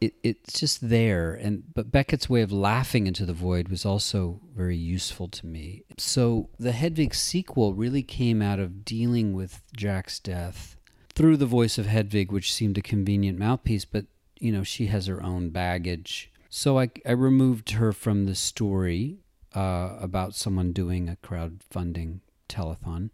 [0.00, 1.34] it, it's just there.
[1.34, 5.84] And but beckett's way of laughing into the void was also very useful to me.
[5.98, 10.76] So the hedwig sequel really came out of dealing with jack's death
[11.14, 14.04] through the voice of hedwig which seemed a convenient mouthpiece but
[14.38, 16.30] you know she has her own baggage.
[16.48, 19.18] So i, I removed her from the story
[19.54, 23.10] uh, about someone doing a crowdfunding telethon.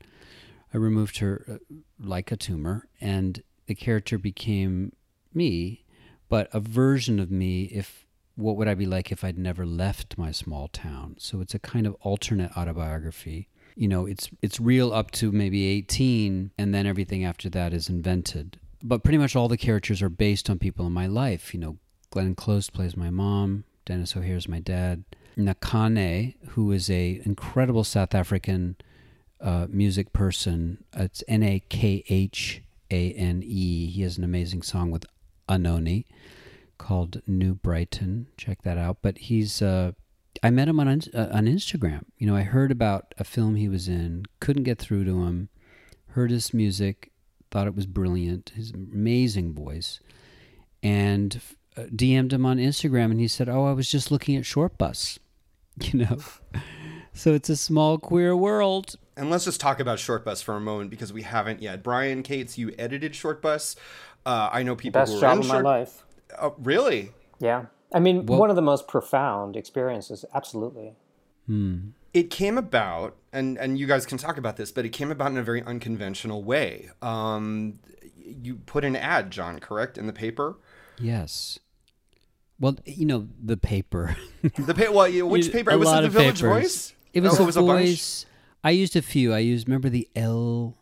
[0.75, 4.93] I removed her uh, like a tumor and the character became
[5.35, 5.82] me
[6.33, 10.17] but a version of me if what would I be like if I'd never left
[10.17, 11.17] my small town?
[11.19, 13.49] So it's a kind of alternate autobiography.
[13.77, 17.91] You know, it's it's real up to maybe 18 and then everything after that is
[17.91, 18.59] invented.
[18.83, 21.53] But pretty much all the characters are based on people in my life.
[21.53, 21.77] You know,
[22.09, 25.05] Glenn Close plays my mom, Denis O'Hare is my dad.
[25.37, 28.77] Nakhane, who is a incredible South African
[29.39, 30.83] uh, music person.
[30.97, 33.91] It's N A K H A N E.
[33.91, 35.05] He has an amazing song with
[35.49, 36.05] Anohni
[36.79, 38.27] called New Brighton.
[38.37, 38.99] Check that out.
[39.03, 39.93] But he's uh,
[40.43, 42.03] I met him on uh, on Instagram.
[42.19, 45.49] You know, I heard about a film he was in, couldn't get through to him.
[46.09, 47.11] Heard his music,
[47.51, 48.53] thought it was brilliant.
[48.55, 50.01] His amazing voice,
[50.83, 51.41] and
[51.77, 55.19] uh, DM'd him on Instagram, and he said, "Oh, I was just looking at Shortbus."
[55.81, 56.19] You know,
[57.15, 58.97] so it's a small queer world.
[59.17, 61.83] And let's just talk about Shortbus for a moment because we haven't yet.
[61.83, 63.77] Brian Kates, you edited Shortbus.
[64.25, 66.05] Uh, I know people Best who are job in of my life.
[66.41, 67.13] Oh, really?
[67.39, 67.67] Yeah.
[67.93, 70.95] I mean, Well- one of the most profound experiences, absolutely.
[71.47, 71.91] Hmm.
[72.15, 75.31] It came about, and and you guys can talk about this, but it came about
[75.31, 76.91] in a very unconventional way.
[77.01, 77.79] Um,
[78.23, 80.57] you put an ad, John, correct, in the paper.
[80.99, 81.59] Yes.
[82.61, 84.15] Well, you know the paper.
[84.43, 85.71] The pa- well, which paper?
[85.71, 86.63] a It was lot it the of Village papers.
[86.63, 86.93] Voice.
[87.15, 88.25] It was, Oh, a a bunch?
[88.65, 89.33] I used a few.
[89.33, 90.77] I used remember the L.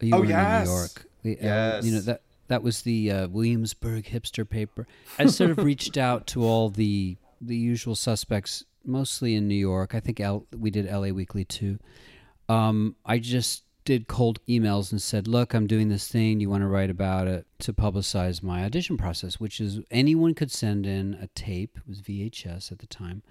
[0.00, 0.66] You Oh, were in yes.
[0.66, 1.06] New York.
[1.22, 4.86] The L, you know that that was the uh, Williamsburg hipster paper.
[5.18, 9.94] I sort of reached out to all the the usual suspects mostly in New York.
[9.94, 11.78] I think L, we did LA Weekly too.
[12.48, 16.40] Um, I just did cold emails and said, "Look, I'm doing this thing.
[16.40, 20.50] You want to write about it to publicize my audition process, which is anyone could
[20.50, 21.76] send in a tape.
[21.78, 23.22] It was VHS at the time."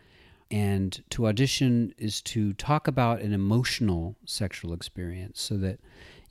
[0.51, 5.79] And to audition is to talk about an emotional sexual experience so that,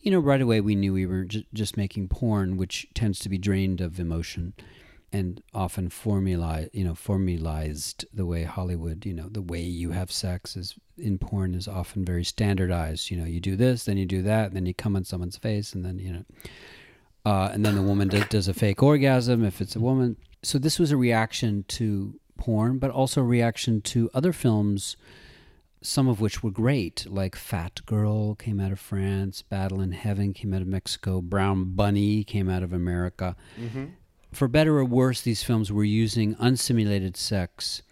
[0.00, 3.28] you know, right away we knew we were j- just making porn, which tends to
[3.28, 4.54] be drained of emotion
[5.12, 10.12] and often formula, you know, formalized the way Hollywood, you know, the way you have
[10.12, 13.10] sex is in porn is often very standardized.
[13.10, 15.72] You know, you do this, then you do that, then you come on someone's face,
[15.72, 16.24] and then, you know,
[17.24, 20.16] uh, and then the woman does, does a fake orgasm if it's a woman.
[20.42, 24.96] So this was a reaction to porn, but also reaction to other films,
[25.82, 30.32] some of which were great, like Fat Girl came out of France, Battle in Heaven
[30.32, 33.36] came out of Mexico, Brown Bunny came out of America.
[33.60, 33.84] Mm-hmm.
[34.32, 37.82] For better or worse, these films were using unsimulated sex.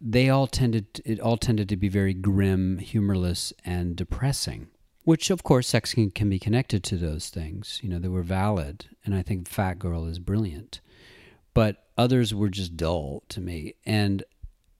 [0.00, 4.68] They all tended, it all tended to be very grim, humorless, and depressing.
[5.04, 7.80] Which, of course, sex can, can be connected to those things.
[7.82, 10.80] You know, they were valid, and I think Fat Girl is brilliant
[11.54, 13.74] but others were just dull to me.
[13.84, 14.24] And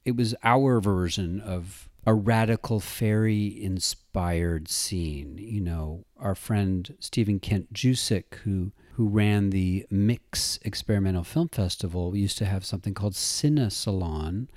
[0.05, 5.37] it was our version of a radical fairy inspired scene.
[5.39, 12.17] You know, our friend Stephen Kent Jusick, who who ran the Mix Experimental Film Festival,
[12.17, 14.49] used to have something called Cine Salon,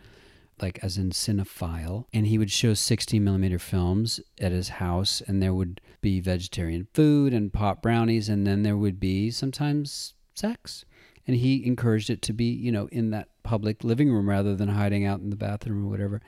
[0.60, 5.44] like as in cinephile, and he would show 16 millimeter films at his house, and
[5.44, 10.86] there would be vegetarian food and pot brownies, and then there would be sometimes sex
[11.28, 14.70] and he encouraged it to be you know in that public living room rather than
[14.70, 16.22] hiding out in the bathroom or whatever.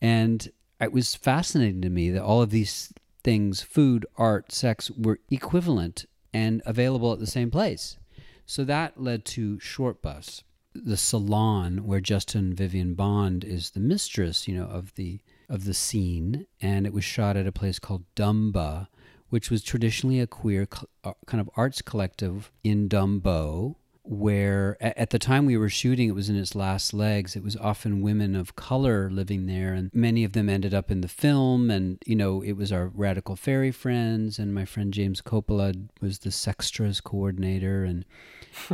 [0.00, 0.48] And
[0.80, 2.92] it was fascinating to me that all of these
[3.24, 7.96] things food art sex were equivalent and available at the same place.
[8.44, 10.42] So that led to shortbus
[10.74, 15.74] the salon where justin vivian bond is the mistress you know of the of the
[15.74, 16.46] scene.
[16.60, 18.88] And it was shot at a place called dumba
[19.28, 20.68] which was traditionally a queer
[21.04, 23.76] uh, kind of arts collective in dumbo
[24.08, 27.34] where at the time we were shooting, it was in its last legs.
[27.34, 31.00] It was often women of color living there, and many of them ended up in
[31.00, 31.70] the film.
[31.70, 36.20] And you know, it was our radical fairy friends, and my friend James Coppola was
[36.20, 38.04] the sextras coordinator, and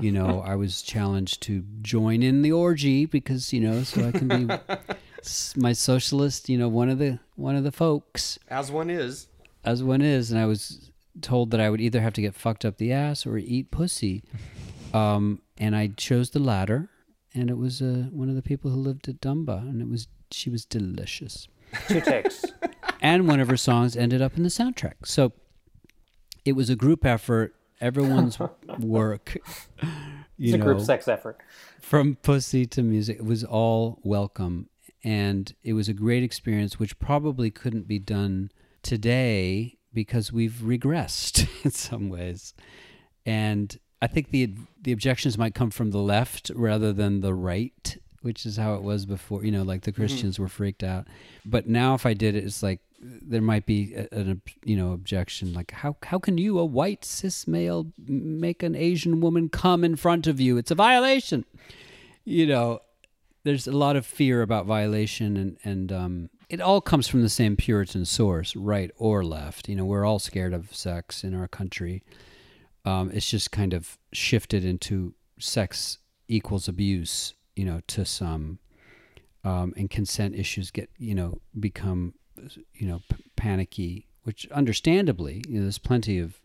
[0.01, 4.13] you know, I was challenged to join in the orgy because you know, so I
[4.13, 4.55] can be
[5.57, 6.49] my socialist.
[6.49, 9.29] You know, one of the one of the folks, as one is,
[9.65, 12.65] as one is, and I was told that I would either have to get fucked
[12.65, 14.23] up the ass or eat pussy.
[14.93, 16.91] Um, and I chose the latter,
[17.35, 20.09] and it was uh, one of the people who lived at Dumba, and it was
[20.31, 21.49] she was delicious.
[21.89, 22.45] Two takes.
[23.01, 24.95] and one of her songs ended up in the soundtrack.
[25.05, 25.33] So
[26.45, 27.55] it was a group effort.
[27.81, 28.39] Everyone's
[28.79, 29.37] work.
[30.37, 31.39] You it's know, a group sex effort.
[31.81, 34.69] From pussy to music, it was all welcome,
[35.05, 38.51] and it was a great experience, which probably couldn't be done
[38.83, 42.55] today because we've regressed in some ways.
[43.25, 47.97] And I think the the objections might come from the left rather than the right,
[48.21, 49.45] which is how it was before.
[49.45, 50.03] You know, like the mm-hmm.
[50.03, 50.43] Christians mm-hmm.
[50.43, 51.07] were freaked out,
[51.47, 54.93] but now if I did it, it's like there might be a, a, you know
[54.93, 59.85] objection like how how can you a white cis male make an Asian woman come
[59.85, 60.59] in front of you?
[60.59, 61.45] It's a violation.
[62.25, 62.81] You know,
[63.45, 67.29] there's a lot of fear about violation and and um, it all comes from the
[67.29, 69.69] same Puritan source, right or left.
[69.69, 72.03] You know, we're all scared of sex in our country.
[72.85, 78.59] Um, it's just kind of shifted into sex equals abuse, you know, to some,
[79.45, 82.15] um, and consent issues get, you know, become,
[82.75, 86.41] you know, p- panicky, which understandably, you know, there's plenty of,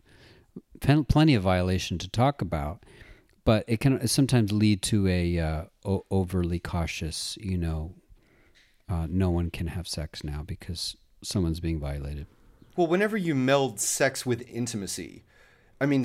[0.80, 2.84] plenty of violation to talk about,
[3.44, 7.94] but it can sometimes lead to a uh, o- overly cautious, you know,
[8.88, 12.26] uh, no one can have sex now because someone's being violated.
[12.76, 15.24] Well, whenever you meld sex with intimacy,
[15.80, 16.04] I mean,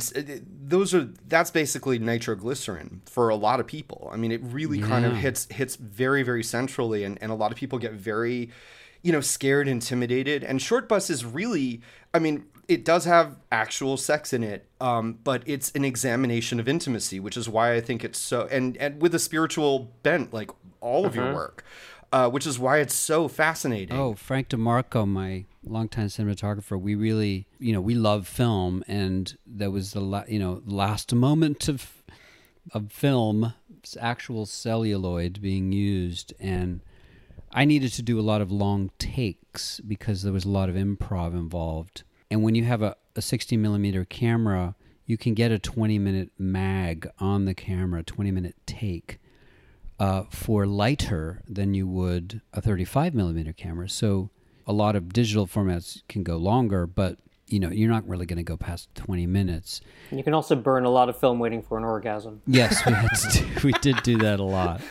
[0.68, 4.10] those are that's basically nitroglycerin for a lot of people.
[4.14, 4.88] I mean, it really yeah.
[4.88, 8.52] kind of hits hits very very centrally, and and a lot of people get very,
[9.02, 10.44] you know, scared, intimidated.
[10.44, 11.82] And shortbus is really,
[12.14, 16.68] I mean, it does have actual sex in it, um, but it's an examination of
[16.68, 20.52] intimacy, which is why I think it's so and and with a spiritual bent, like
[20.82, 21.26] all of uh-huh.
[21.26, 21.66] your work
[22.14, 23.98] uh, which is why it's so fascinating.
[23.98, 29.72] Oh, Frank DeMarco, my longtime cinematographer, we really, you know, we love film, and that
[29.72, 31.92] was the, la- you know, last moment of
[32.72, 33.54] of film,
[34.00, 36.82] actual celluloid being used, and
[37.52, 40.76] I needed to do a lot of long takes because there was a lot of
[40.76, 42.04] improv involved.
[42.32, 46.32] And when you have a, a 60 millimeter camera, you can get a 20 minute
[46.38, 49.20] mag on the camera, 20 minute take
[50.04, 53.88] uh, for lighter than you would a 35 millimeter camera.
[53.88, 54.32] So
[54.68, 58.38] a lot of digital formats can go longer, but you know you're not really going
[58.38, 59.80] to go past 20 minutes.
[60.10, 62.42] And you can also burn a lot of film waiting for an orgasm.
[62.46, 64.82] Yes, we had to do, we did do that a lot.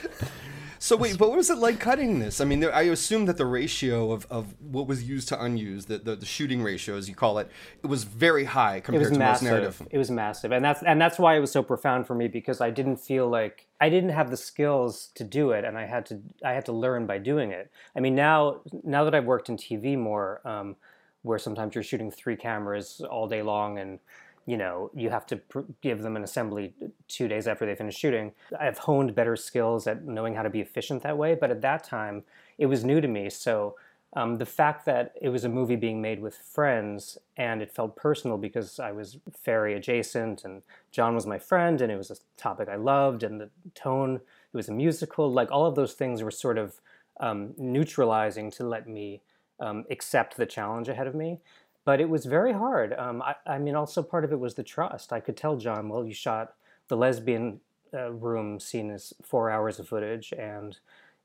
[0.83, 2.41] So wait, but what was it like cutting this?
[2.41, 5.87] I mean, there, I assume that the ratio of, of what was used to unused,
[5.87, 7.49] the, the, the shooting ratio, as you call it,
[7.85, 9.49] it was very high It compared was to most massive.
[9.49, 9.89] narrative.
[9.93, 12.61] It was massive, and that's and that's why it was so profound for me because
[12.61, 16.05] I didn't feel like I didn't have the skills to do it, and I had
[16.07, 17.71] to I had to learn by doing it.
[17.95, 20.75] I mean, now now that I've worked in TV more, um,
[21.23, 24.01] where sometimes you're shooting three cameras all day long, and
[24.47, 26.75] you know you have to pr- give them an assembly
[27.09, 28.33] two days after they finish shooting.
[28.59, 31.85] I've honed better skills at knowing how to be efficient that way, but at that
[31.85, 32.25] time
[32.59, 33.77] it was new to me, so.
[34.15, 37.97] Um, the fact that it was a movie being made with friends and it felt
[37.97, 42.17] personal because I was ferry adjacent and John was my friend and it was a
[42.37, 46.23] topic I loved and the tone, it was a musical, like all of those things
[46.23, 46.79] were sort of
[47.21, 49.23] um, neutralizing to let me
[49.61, 51.39] um, accept the challenge ahead of me.
[51.85, 52.93] But it was very hard.
[52.93, 55.13] Um, I, I mean, also part of it was the trust.
[55.13, 56.55] I could tell John, well, you shot
[56.89, 57.61] the lesbian
[57.95, 60.79] uh, room scene is four hours of footage and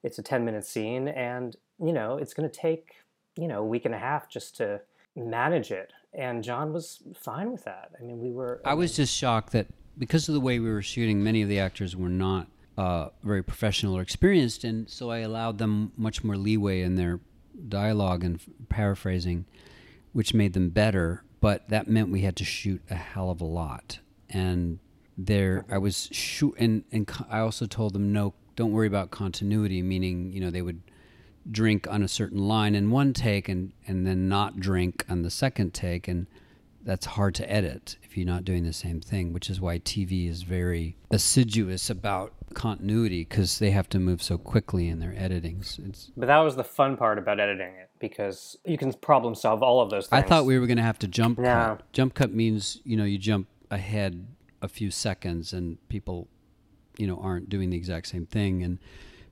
[0.04, 2.96] it's a 10 minute scene and you know it's going to take
[3.38, 4.80] you know a week and a half just to
[5.16, 9.16] manage it and john was fine with that i mean we were I was just
[9.16, 12.48] shocked that because of the way we were shooting, many of the actors were not
[12.78, 17.20] uh, very professional or experienced, and so I allowed them much more leeway in their
[17.68, 19.46] dialogue and f- paraphrasing,
[20.18, 21.24] which made them better.
[21.42, 24.80] But that meant we had to shoot a hell of a lot, and
[25.16, 29.84] there I was shoot, and and I also told them no, don't worry about continuity,
[29.84, 30.82] meaning you know they would
[31.52, 35.30] drink on a certain line in one take and and then not drink on the
[35.30, 36.26] second take and
[36.82, 40.28] that's hard to edit if you're not doing the same thing, which is why TV
[40.28, 45.78] is very assiduous about continuity because they have to move so quickly in their editings.
[45.88, 49.64] It's, but that was the fun part about editing it because you can problem solve
[49.64, 50.24] all of those things.
[50.24, 51.44] I thought we were going to have to jump No.
[51.46, 51.92] cut.
[51.94, 54.28] Jump cut means you know you jump ahead
[54.62, 56.28] a few seconds and people
[56.98, 58.80] you know aren't doing the exact same thing and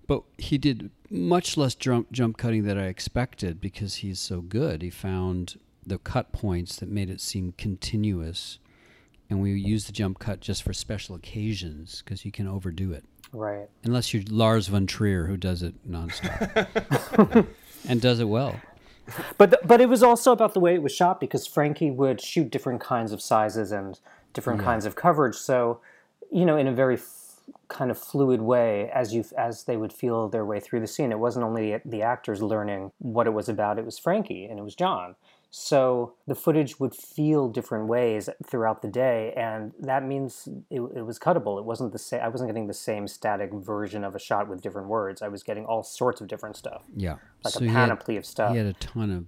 [0.07, 4.81] but he did much less jump jump cutting than I expected because he's so good.
[4.83, 8.59] He found the cut points that made it seem continuous,
[9.29, 13.03] and we use the jump cut just for special occasions because you can overdo it
[13.31, 17.47] right unless you're Lars von Trier who does it nonstop
[17.87, 18.59] and does it well.
[19.37, 22.49] But but it was also about the way it was shot because Frankie would shoot
[22.49, 23.99] different kinds of sizes and
[24.33, 25.35] different kinds of coverage.
[25.35, 25.79] So,
[26.31, 29.93] you know, in a very f- kind of fluid way, as you as they would
[29.93, 33.47] feel their way through the scene, it wasn't only the actors learning what it was
[33.47, 35.15] about; it was Frankie and it was John.
[35.57, 41.05] So the footage would feel different ways throughout the day, and that means it, it
[41.05, 41.57] was cuttable.
[41.57, 42.19] It wasn't the same.
[42.21, 45.21] I wasn't getting the same static version of a shot with different words.
[45.21, 48.17] I was getting all sorts of different stuff, Yeah, like So a he had- panoply
[48.17, 48.51] of stuff.
[48.51, 49.27] He had a ton of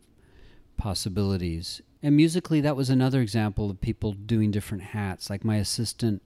[0.75, 1.81] possibilities.
[2.03, 5.29] And musically, that was another example of people doing different hats.
[5.29, 6.21] Like my assistant,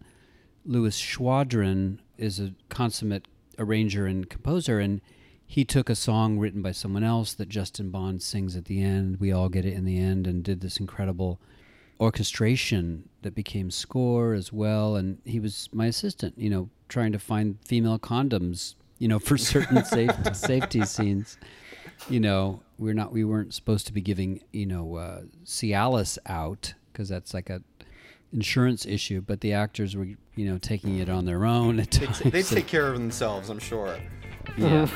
[0.65, 3.27] Louis Schwadron, is a consummate
[3.59, 4.99] arranger and composer, and
[5.51, 9.19] he took a song written by someone else that Justin Bond sings at the end.
[9.19, 11.41] We all get it in the end, and did this incredible
[11.99, 14.95] orchestration that became score as well.
[14.95, 19.37] And he was my assistant, you know, trying to find female condoms, you know, for
[19.37, 21.37] certain safety, safety scenes
[22.09, 26.73] you know, we're not we weren't supposed to be giving you know uh, Cialis out
[26.91, 27.61] because that's like a
[28.33, 30.17] insurance issue, but the actors were you
[30.49, 32.19] know taking it on their own at They, times.
[32.19, 33.97] they take care of themselves, I'm sure.
[34.57, 34.87] Yeah.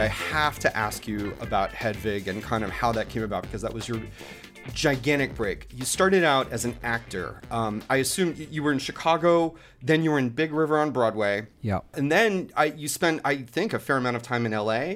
[0.00, 3.62] I have to ask you about Hedwig and kind of how that came about because
[3.62, 4.00] that was your
[4.72, 5.68] gigantic break.
[5.72, 7.40] You started out as an actor.
[7.50, 11.46] Um, I assume you were in Chicago, then you were in Big River on Broadway.
[11.62, 11.80] Yeah.
[11.94, 14.94] And then I, you spent, I think, a fair amount of time in LA.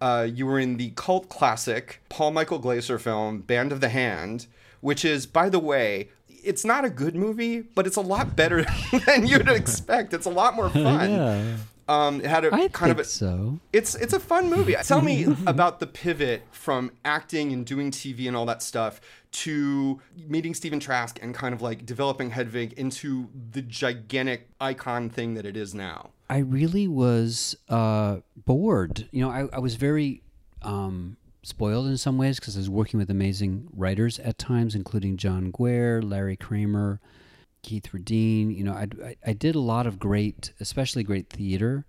[0.00, 4.46] Uh, you were in the cult classic Paul Michael Glaser film, Band of the Hand,
[4.80, 6.08] which is, by the way,
[6.48, 8.64] it's not a good movie, but it's a lot better
[9.06, 10.14] than you'd expect.
[10.14, 11.10] It's a lot more fun.
[11.10, 11.56] Yeah.
[11.88, 13.60] Um, it had a I kind of a, so.
[13.72, 14.74] it's it's a fun movie.
[14.82, 20.00] Tell me about the pivot from acting and doing TV and all that stuff to
[20.26, 25.46] meeting Stephen Trask and kind of like developing Hedwig into the gigantic icon thing that
[25.46, 26.10] it is now.
[26.28, 29.08] I really was uh, bored.
[29.10, 30.22] You know, I, I was very
[30.60, 35.16] um, spoiled in some ways because I was working with amazing writers at times, including
[35.16, 37.00] John Guare, Larry Kramer,
[37.62, 38.50] Keith Reddin.
[38.50, 41.84] You know, I, I, I did a lot of great, especially great theater.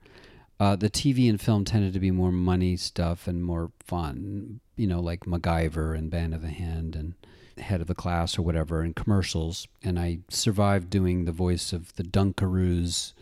[0.60, 4.88] Uh, the TV and film tended to be more money stuff and more fun, you
[4.88, 6.96] know, like MacGyver and Band of the Hand.
[6.96, 7.14] And
[7.62, 11.96] head of the class or whatever in commercials, and I survived doing the voice of
[11.96, 13.14] the Dunkaroos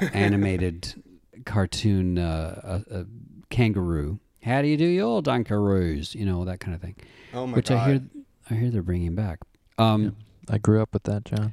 [0.12, 1.02] animated
[1.44, 3.06] cartoon uh, a
[3.50, 4.18] kangaroo.
[4.42, 6.14] How do you do your Dunkaroos?
[6.14, 6.96] You know that kind of thing,
[7.34, 7.78] Oh my which god.
[7.78, 8.02] I hear
[8.50, 9.40] I hear they're bringing back.
[9.78, 10.16] Um,
[10.48, 11.52] I grew up with that, John.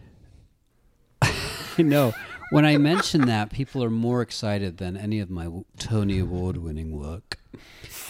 [1.78, 2.14] no,
[2.50, 6.98] when I mention that, people are more excited than any of my Tony Award winning
[6.98, 7.40] work.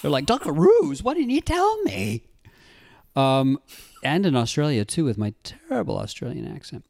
[0.01, 2.23] They're like, Dunkaroos, why didn't you tell me?
[3.15, 3.59] Um,
[4.03, 6.85] and in Australia too, with my terrible Australian accent.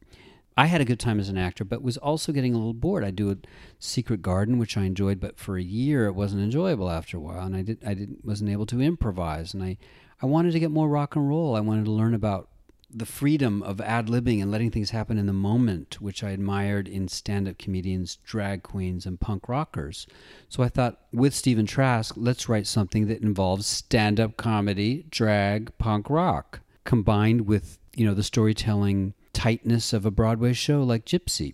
[0.57, 3.03] I had a good time as an actor, but was also getting a little bored.
[3.03, 3.37] I do a
[3.77, 7.45] Secret Garden, which I enjoyed, but for a year it wasn't enjoyable after a while,
[7.45, 9.77] and I did I didn't wasn't able to improvise, and I
[10.21, 11.55] I wanted to get more rock and roll.
[11.55, 12.49] I wanted to learn about
[12.89, 16.87] the freedom of ad libbing and letting things happen in the moment, which I admired
[16.87, 20.07] in stand up comedians, drag queens, and punk rockers.
[20.49, 25.77] So I thought, with Stephen Trask, let's write something that involves stand up comedy, drag,
[25.77, 31.53] punk rock, combined with, you know, the storytelling tightness of a Broadway show like Gypsy.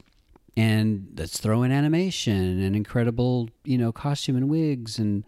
[0.55, 5.25] And let's throw in animation and incredible, you know, costume and wigs and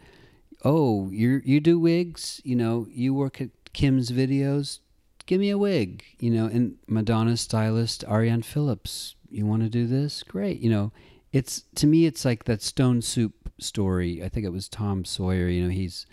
[0.64, 4.80] oh, you you do wigs, you know, you work at Kim's videos,
[5.26, 9.86] give me a wig, you know, and Madonna's stylist Arianne Phillips, you want to do
[9.86, 10.24] this?
[10.24, 10.94] Great, you know,
[11.34, 14.24] it's to me it's like that stone soup story.
[14.24, 16.06] I think it was Tom Sawyer, you know, he's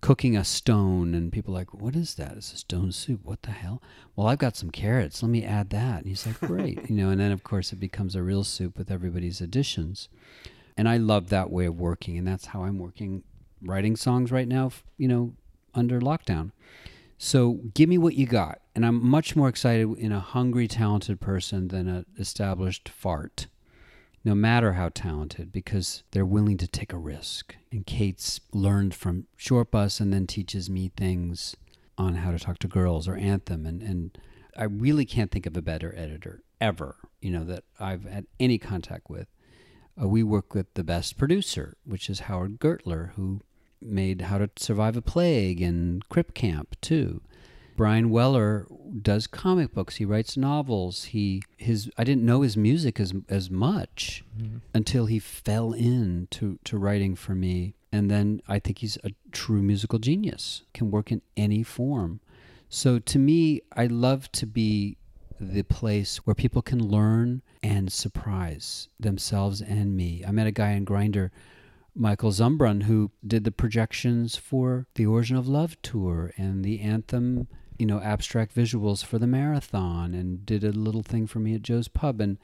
[0.00, 2.36] cooking a stone and people are like, "What is that?
[2.36, 3.20] It's a stone soup.
[3.24, 3.82] What the hell?"
[4.16, 5.22] Well, I've got some carrots.
[5.22, 5.98] Let me add that.
[5.98, 8.78] And he's like, "Great." you know, and then of course it becomes a real soup
[8.78, 10.08] with everybody's additions.
[10.76, 13.22] And I love that way of working and that's how I'm working
[13.62, 15.34] writing songs right now, you know,
[15.74, 16.52] under lockdown.
[17.18, 18.60] So give me what you got.
[18.74, 23.46] And I'm much more excited in a hungry, talented person than an established fart,
[24.24, 27.56] no matter how talented, because they're willing to take a risk.
[27.72, 31.56] And Kates learned from Shortbus and then teaches me things
[31.96, 33.66] on how to talk to girls or Anthem.
[33.66, 34.18] And, and
[34.56, 38.58] I really can't think of a better editor ever, you know, that I've had any
[38.58, 39.28] contact with.
[40.00, 43.40] Uh, we work with the best producer, which is Howard Gertler, who
[43.80, 47.22] made How to Survive a Plague and Crip Camp too.
[47.80, 48.66] Bryan Weller
[49.00, 49.96] does comic books.
[49.96, 51.04] He writes novels.
[51.04, 54.58] He his I didn't know his music as as much mm-hmm.
[54.74, 57.72] until he fell into to writing for me.
[57.90, 60.64] And then I think he's a true musical genius.
[60.74, 62.20] Can work in any form.
[62.68, 64.98] So to me, I love to be
[65.40, 70.22] the place where people can learn and surprise themselves and me.
[70.28, 71.30] I met a guy in Grindr,
[71.94, 77.48] Michael Zumbrun, who did the projections for the Origin of Love tour and the anthem,
[77.80, 81.62] you know, abstract visuals for the marathon, and did a little thing for me at
[81.62, 82.20] Joe's Pub.
[82.20, 82.38] And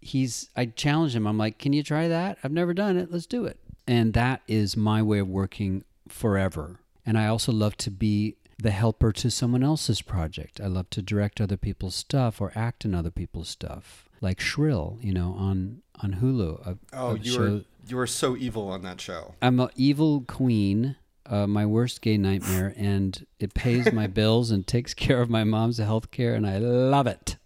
[0.00, 1.26] he's, I challenged him.
[1.26, 2.38] I'm like, can you try that?
[2.42, 3.12] I've never done it.
[3.12, 3.58] Let's do it.
[3.86, 6.80] And that is my way of working forever.
[7.06, 10.60] And I also love to be the helper to someone else's project.
[10.60, 14.98] I love to direct other people's stuff or act in other people's stuff, like Shrill,
[15.00, 16.66] you know, on on Hulu.
[16.66, 19.34] a- Oh, a you show- were you were so evil on that show.
[19.40, 20.96] I'm an evil queen,
[21.28, 25.44] uh, my worst gay nightmare, and it pays my bills and takes care of my
[25.44, 27.36] mom's health care, and I love it.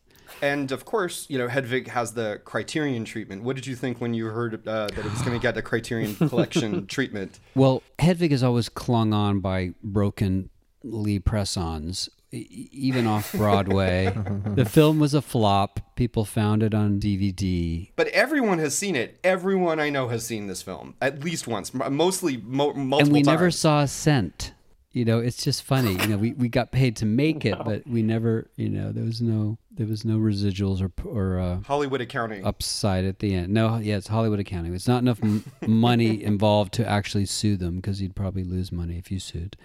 [0.41, 3.45] And of course, you know, Hedwig has the Criterion treatment.
[3.45, 5.63] What did you think when you heard uh, that it was going to get the
[5.63, 7.39] Criterion Collection treatment?
[7.55, 10.51] Well, Hedwig has always clung on by broken
[10.83, 14.13] Lee press-ons, even off Broadway.
[14.55, 15.81] the film was a flop.
[15.97, 17.91] People found it on DVD.
[17.97, 19.19] But everyone has seen it.
[19.23, 23.23] Everyone I know has seen this film at least once, mostly mo- multiple and we
[23.23, 23.27] times.
[23.27, 24.53] never saw a cent.
[24.93, 25.93] You know, it's just funny.
[25.93, 29.05] You know, we, we got paid to make it, but we never, you know, there
[29.05, 32.45] was no there was no residuals or or uh, Hollywood accounting.
[32.45, 33.53] upside at the end.
[33.55, 34.75] No, yeah, it's Hollywood accounting.
[34.75, 38.99] It's not enough m- money involved to actually sue them because you'd probably lose money
[38.99, 39.57] if you sued.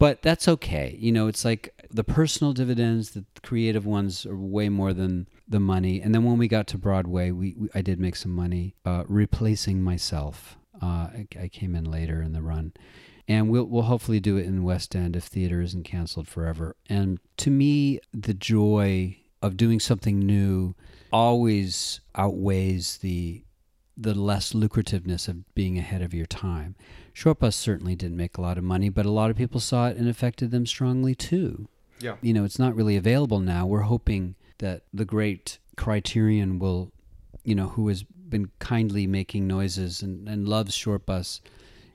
[0.00, 0.96] But that's okay.
[0.98, 5.60] You know, it's like the personal dividends, the creative ones are way more than the
[5.60, 6.00] money.
[6.00, 9.04] And then when we got to Broadway, we, we I did make some money uh,
[9.08, 10.58] replacing myself.
[10.80, 12.72] Uh, I, I came in later in the run.
[13.26, 16.76] And we'll, we'll hopefully do it in West End if theater isn't canceled forever.
[16.88, 20.74] And to me, the joy of doing something new
[21.12, 23.44] always outweighs the
[24.00, 26.76] the less lucrativeness of being ahead of your time.
[27.12, 29.96] Shortbus certainly didn't make a lot of money, but a lot of people saw it
[29.96, 31.68] and affected them strongly too.
[32.00, 32.16] Yeah.
[32.20, 33.66] You know, it's not really available now.
[33.66, 36.92] We're hoping that the great Criterion will,
[37.44, 41.40] you know, who has been kindly making noises and, and loves Shortbus,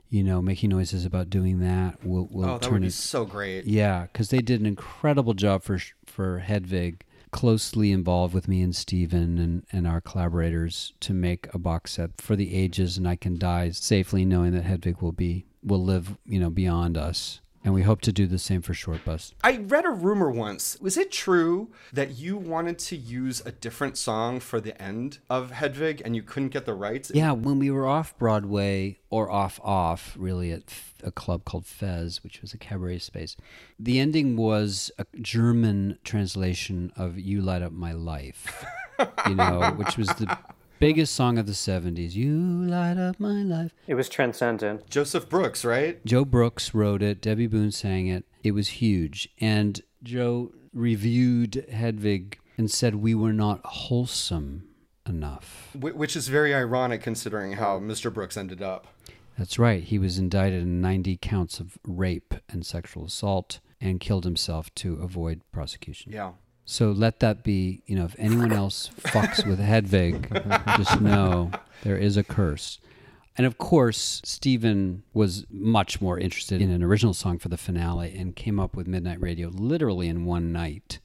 [0.08, 2.92] you know, making noises about doing that will will oh, that turn would be it
[2.92, 3.64] so great.
[3.64, 8.74] yeah, because they did an incredible job for for Hedwig, closely involved with me and
[8.74, 13.16] Stephen and, and our collaborators to make a box set for the ages, and I
[13.16, 17.40] can die safely knowing that Hedwig will be will live, you know, beyond us.
[17.64, 19.32] And we hope to do the same for Shortbus.
[19.42, 20.78] I read a rumor once.
[20.82, 25.50] Was it true that you wanted to use a different song for the end of
[25.50, 27.10] Hedwig and you couldn't get the rights?
[27.14, 30.62] Yeah, when we were off Broadway or off off, really at
[31.02, 33.34] a club called Fez, which was a cabaret space,
[33.78, 38.64] the ending was a German translation of "You Light Up My Life,"
[39.26, 40.36] you know, which was the
[40.78, 42.14] biggest song of the '70s.
[42.14, 43.72] You light up my life.
[43.86, 44.88] It was transcendent.
[44.90, 46.04] Joseph Brooks, right?
[46.04, 47.20] Joe Brooks wrote it.
[47.20, 48.24] Debby Boone sang it.
[48.42, 54.68] It was huge, and Joe reviewed Hedwig and said we were not wholesome
[55.06, 55.74] enough.
[55.78, 58.12] Which is very ironic considering how Mr.
[58.12, 58.86] Brooks ended up.
[59.38, 59.82] That's right.
[59.82, 64.94] He was indicted in 90 counts of rape and sexual assault and killed himself to
[65.02, 66.12] avoid prosecution.
[66.12, 66.32] Yeah.
[66.66, 70.30] So let that be, you know, if anyone else fucks with Hedwig,
[70.76, 71.50] just know
[71.82, 72.78] there is a curse.
[73.36, 78.16] And of course, Stephen was much more interested in an original song for the finale
[78.16, 81.00] and came up with Midnight Radio literally in one night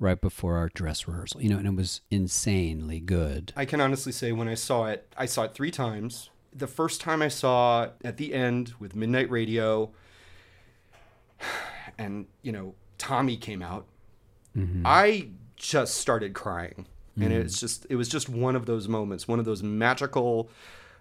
[0.00, 1.40] right before our dress rehearsal.
[1.40, 3.52] You know, and it was insanely good.
[3.56, 6.30] I can honestly say when I saw it, I saw it three times.
[6.52, 9.92] The first time I saw at the end with Midnight Radio,
[11.98, 13.86] and you know Tommy came out,
[14.56, 14.82] Mm-hmm.
[14.84, 16.86] I just started crying,
[17.16, 17.60] and it's mm.
[17.60, 20.48] just it was just one of those moments, one of those magical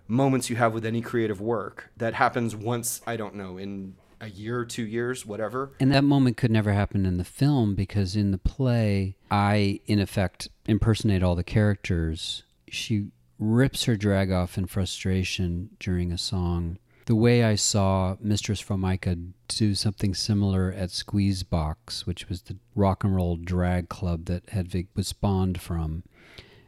[0.08, 3.02] moments you have with any creative work that happens once.
[3.08, 5.72] I don't know in a year, two years, whatever.
[5.80, 10.00] And that moment could never happen in the film because in the play, I, in
[10.00, 12.44] effect, impersonate all the characters.
[12.70, 16.78] She rips her drag off in frustration during a song.
[17.10, 23.04] The way I saw Mistress Formika do something similar at Squeezebox, which was the rock
[23.04, 26.04] and roll drag club that Hedwig was spawned from,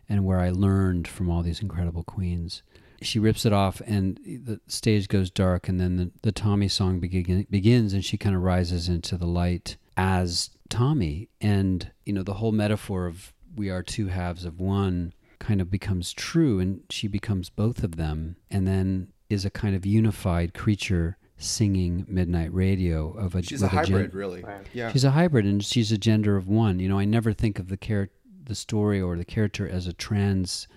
[0.09, 2.63] and where I learned from all these incredible queens.
[3.03, 6.99] She rips it off and the stage goes dark and then the, the tommy song
[6.99, 11.29] begin, begins and she kind of rises into the light as tommy.
[11.39, 15.69] And you know the whole metaphor of we are two halves of one kind of
[15.69, 18.37] becomes true and she becomes both of them.
[18.49, 23.65] And then is a kind of unified creature singing midnight radio of a She's a
[23.65, 24.43] with gen- hybrid, really.
[24.43, 24.65] Right.
[24.73, 24.91] Yeah.
[24.91, 26.79] She's a hybrid, and she's a gender of one.
[26.79, 28.09] You know, I never think of the char-
[28.43, 30.67] the story or the character as a trans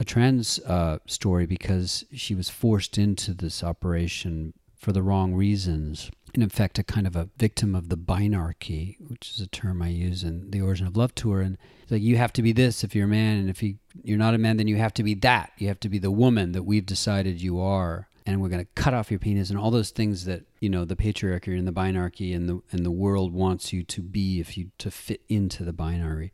[0.00, 6.10] a trans uh, story because she was forced into this operation for the wrong reasons.
[6.34, 9.88] In fact, a kind of a victim of the binarchy, which is a term I
[9.88, 11.40] use in the Origin of Love tour.
[11.40, 11.56] And
[11.88, 14.34] like you have to be this if you're a man, and if you you're not
[14.34, 15.52] a man, then you have to be that.
[15.58, 18.70] You have to be the woman that we've decided you are and we're going to
[18.74, 21.72] cut off your penis and all those things that you know the patriarchy and the
[21.72, 25.64] binarchy and the and the world wants you to be if you to fit into
[25.64, 26.30] the binary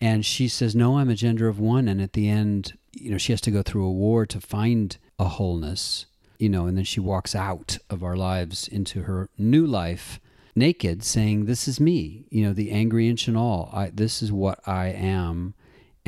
[0.00, 3.18] and she says no i'm a gender of one and at the end you know
[3.18, 6.06] she has to go through a war to find a wholeness
[6.38, 10.20] you know and then she walks out of our lives into her new life
[10.54, 13.70] naked saying this is me you know the angry inch and all.
[13.72, 15.54] I, this is what i am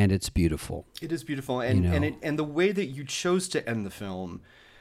[0.00, 0.86] and it's beautiful.
[1.02, 3.84] It is beautiful, and You and it, and the way that you chose to end
[3.84, 4.40] the film,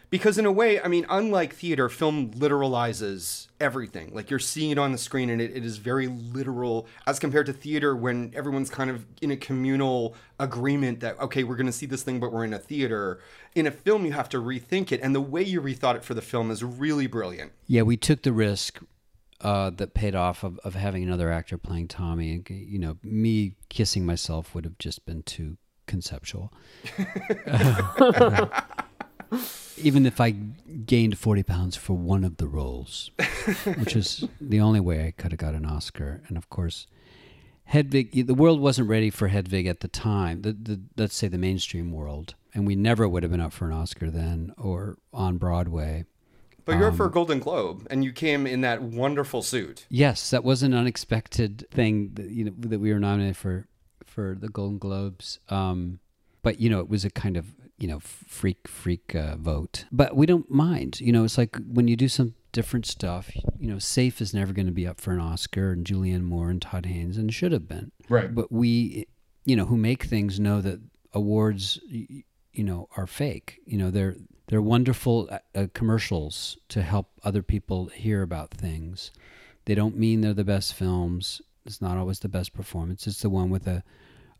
[0.10, 4.14] because in a way, I mean, unlike theater, film literalizes everything.
[4.14, 7.46] Like you're seeing it on the screen, and it, it is very literal as compared
[7.48, 11.72] to theater, when everyone's kind of in a communal agreement that okay, we're going to
[11.72, 13.20] see this thing, but we're in a theater.
[13.56, 16.14] In a film, you have to rethink it, and the way you rethought it for
[16.14, 17.52] the film is really brilliant.
[17.68, 18.80] Yeah, we took the risk
[19.42, 22.32] uh, that paid off of, of having another actor playing Tommy.
[22.34, 25.58] And, you know, me kissing myself would have just been too
[25.88, 26.52] conceptual.
[29.78, 33.12] Even if I gained 40 pounds for one of the roles,
[33.78, 36.22] which is the only way I could have got an Oscar.
[36.28, 36.88] And of course,
[37.66, 41.38] Hedwig, the world wasn't ready for Hedwig at the time, the, the, let's say the
[41.38, 42.36] mainstream world.
[42.54, 46.06] And we never would have been up for an Oscar then or on Broadway.
[46.66, 49.86] But you're up for a Golden Globe, and you came in that wonderful suit.
[49.90, 53.68] Yes, that was an unexpected thing that you know that we were nominated for
[54.06, 55.40] for the Golden Globes.
[55.50, 56.00] Um,
[56.44, 59.86] but you know, it was a kind of you know freak freak uh, vote.
[59.92, 61.00] But we don't mind.
[61.02, 63.32] You know, it's like when you do some different stuff.
[63.60, 66.50] You know, Safe is never going to be up for an Oscar, and Julianne Moore
[66.50, 67.92] and Todd Haynes, and should have been.
[68.08, 68.34] Right.
[68.34, 69.08] But we,
[69.46, 70.80] you know, who make things know that
[71.14, 72.24] awards, you
[72.64, 73.60] know, are fake.
[73.66, 74.16] You know, they're
[74.48, 79.12] they're wonderful uh, uh, commercials to help other people hear about things.
[79.66, 81.42] They don't mean they're the best films.
[81.66, 83.06] It's not always the best performance.
[83.06, 83.84] It's the one with a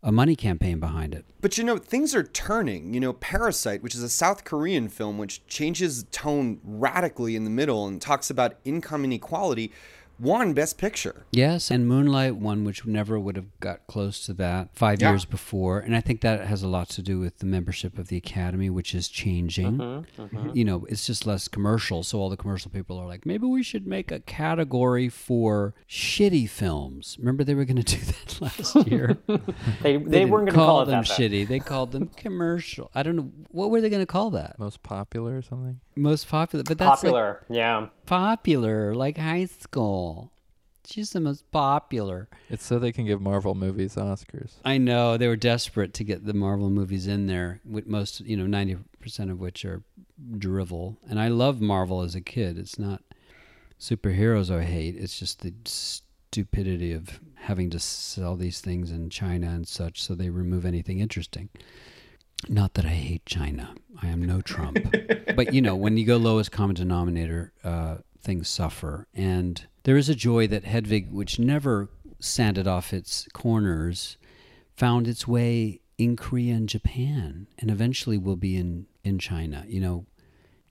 [0.02, 1.24] a money campaign behind it.
[1.40, 2.94] But you know, things are turning.
[2.94, 7.50] You know, Parasite, which is a South Korean film which changes tone radically in the
[7.50, 9.72] middle and talks about income inequality,
[10.20, 11.24] won Best Picture.
[11.32, 15.10] Yes, and Moonlight one, which never would have got close to that five Yeah.
[15.10, 18.08] years before, and I think that has a lot to do with the membership of
[18.08, 19.78] the Academy, which is changing.
[19.78, 20.50] Mm-hmm.
[20.54, 23.62] You know, it's just less commercial, so all the commercial people are like, maybe we
[23.62, 27.16] should make a category for shitty films.
[27.18, 29.18] Remember they were going to do that last year.
[29.82, 31.06] They, they, didn't weren't going to call, it them that.
[31.06, 31.46] shitty.
[31.48, 32.90] They called them commercial.
[32.94, 34.58] I don't know what were they going to call that.
[34.58, 35.80] Most popular or something?
[35.96, 37.86] Most popular, but that's like Popular, yeah.
[38.06, 40.09] popular, like high school.
[40.86, 42.28] She's the most popular.
[42.48, 44.54] It's so they can give Marvel movies Oscars.
[44.64, 47.60] I know they were desperate to get the Marvel movies in there.
[47.64, 49.82] With most, you know, ninety percent of which are
[50.38, 50.98] drivel.
[51.08, 52.58] And I love Marvel as a kid.
[52.58, 53.02] It's not
[53.78, 54.96] superheroes I hate.
[54.96, 60.14] It's just the stupidity of having to sell these things in China and such, so
[60.14, 61.48] they remove anything interesting.
[62.48, 63.74] Not that I hate China.
[64.00, 64.78] I am no Trump.
[65.36, 69.06] but you know, when you go lowest common denominator, uh, things suffer.
[69.14, 71.88] And there is a joy that Hedwig, which never
[72.20, 74.16] sanded off its corners,
[74.76, 79.64] found its way in Korea and Japan, and eventually will be in in China.
[79.66, 80.06] You know,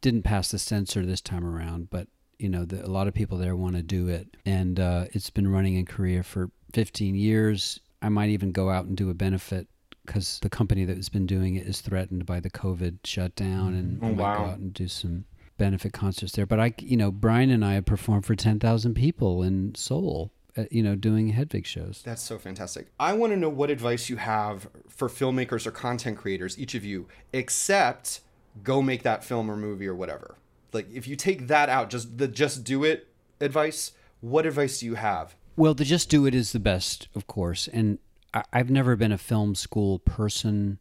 [0.02, 3.38] didn't pass the censor this time around, but you know, the, a lot of people
[3.38, 7.80] there want to do it, and uh, it's been running in Korea for 15 years.
[8.02, 9.68] I might even go out and do a benefit
[10.06, 14.02] because the company that has been doing it is threatened by the COVID shutdown, and
[14.02, 14.38] I Oh, might wow.
[14.38, 15.26] go out and do some
[15.60, 16.48] benefit concerts there.
[16.48, 20.64] But I, you know, Brian and I have performed for 10,000 people in Seoul, uh,
[20.72, 22.02] you know, doing Hedwig shows.
[22.04, 22.88] That's so fantastic.
[23.00, 26.84] I want to know what advice you have for filmmakers or content creators, each of
[26.84, 28.22] you, except
[28.64, 30.38] go make that film or movie or whatever.
[30.74, 33.08] Like if you take that out, just the just do it
[33.40, 33.92] advice,
[34.22, 35.36] what advice do you have?
[35.56, 37.68] Well, the just do it is the best, of course.
[37.68, 38.00] And
[38.34, 40.80] I, I've never been a film school person.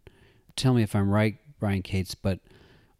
[0.56, 2.40] Tell me if I'm right, Brian Kates, but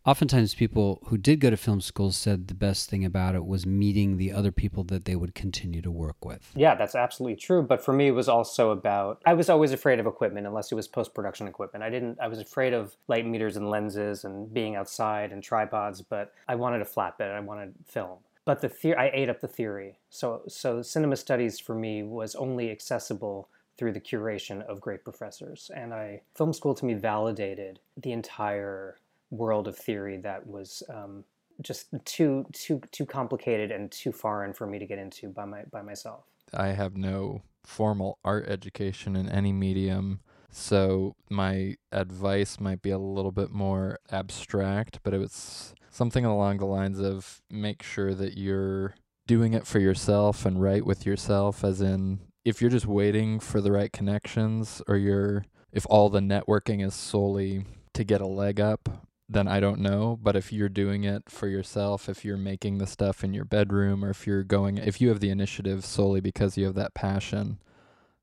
[0.07, 3.67] oftentimes people who did go to film school said the best thing about it was
[3.67, 6.51] meeting the other people that they would continue to work with.
[6.55, 7.63] Yeah, that's absolutely true.
[7.63, 10.75] But for me, it was also about I was always afraid of equipment unless it
[10.75, 11.83] was post production equipment.
[11.83, 12.19] I didn't.
[12.21, 16.03] I was afraid of light meters and lenses and being outside and tripods.
[16.03, 17.33] But I wanted a flatbed.
[17.33, 18.19] I wanted film.
[18.45, 19.99] But the theory, I ate up the theory.
[20.09, 25.71] So so cinema studies for me was only accessible through the curation of great professors.
[25.75, 28.97] And I film school to me validated the entire
[29.31, 30.83] world of theory that was.
[30.89, 31.25] Um,
[31.61, 35.63] just too too too complicated and too foreign for me to get into by my
[35.71, 36.25] by myself.
[36.55, 40.21] I have no formal art education in any medium,
[40.51, 46.59] so my advice might be a little bit more abstract, but it was something along
[46.59, 48.95] the lines of make sure that you're
[49.27, 53.61] doing it for yourself and right with yourself as in if you're just waiting for
[53.61, 58.59] the right connections or you're if all the networking is solely to get a leg
[58.59, 60.19] up then I don't know.
[60.21, 64.05] But if you're doing it for yourself, if you're making the stuff in your bedroom,
[64.05, 67.59] or if you're going, if you have the initiative solely because you have that passion,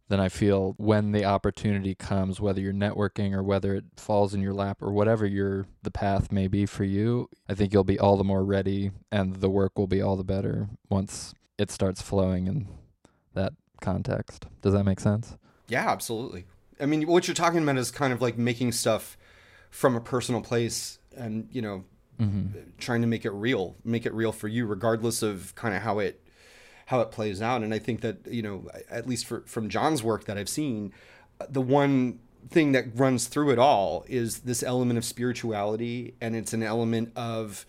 [0.08, 4.42] then I feel when the opportunity comes, whether you're networking or whether it falls in
[4.42, 8.00] your lap or whatever your the path may be for you, I think you'll be
[8.00, 12.02] all the more ready and the work will be all the better once it starts
[12.02, 12.68] flowing in
[13.34, 14.46] that context.
[14.62, 15.38] Does that make sense?
[15.68, 16.46] Yeah, absolutely.
[16.80, 19.18] I mean, what you're talking about is kind of like making stuff
[19.76, 21.84] from a personal place and, you know,
[22.18, 22.60] mm-hmm.
[22.78, 26.00] trying to make it real, make it real for you regardless of kind of how
[26.00, 26.22] it
[26.86, 27.62] how it plays out.
[27.62, 30.94] And I think that, you know, at least for from John's work that I've seen,
[31.50, 32.20] the one
[32.50, 37.12] thing that runs through it all is this element of spirituality and it's an element
[37.18, 37.66] of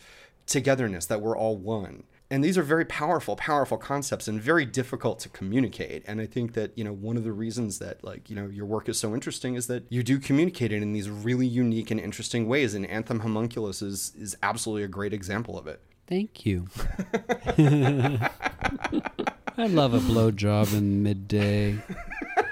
[0.47, 5.19] togetherness that we're all one and these are very powerful powerful concepts and very difficult
[5.21, 8.35] to communicate and i think that you know one of the reasons that like you
[8.37, 11.47] know your work is so interesting is that you do communicate it in these really
[11.47, 15.81] unique and interesting ways and anthem homunculus is is absolutely a great example of it
[16.09, 16.69] Thank you.
[17.59, 18.31] I
[19.67, 21.79] love a blowjob in midday.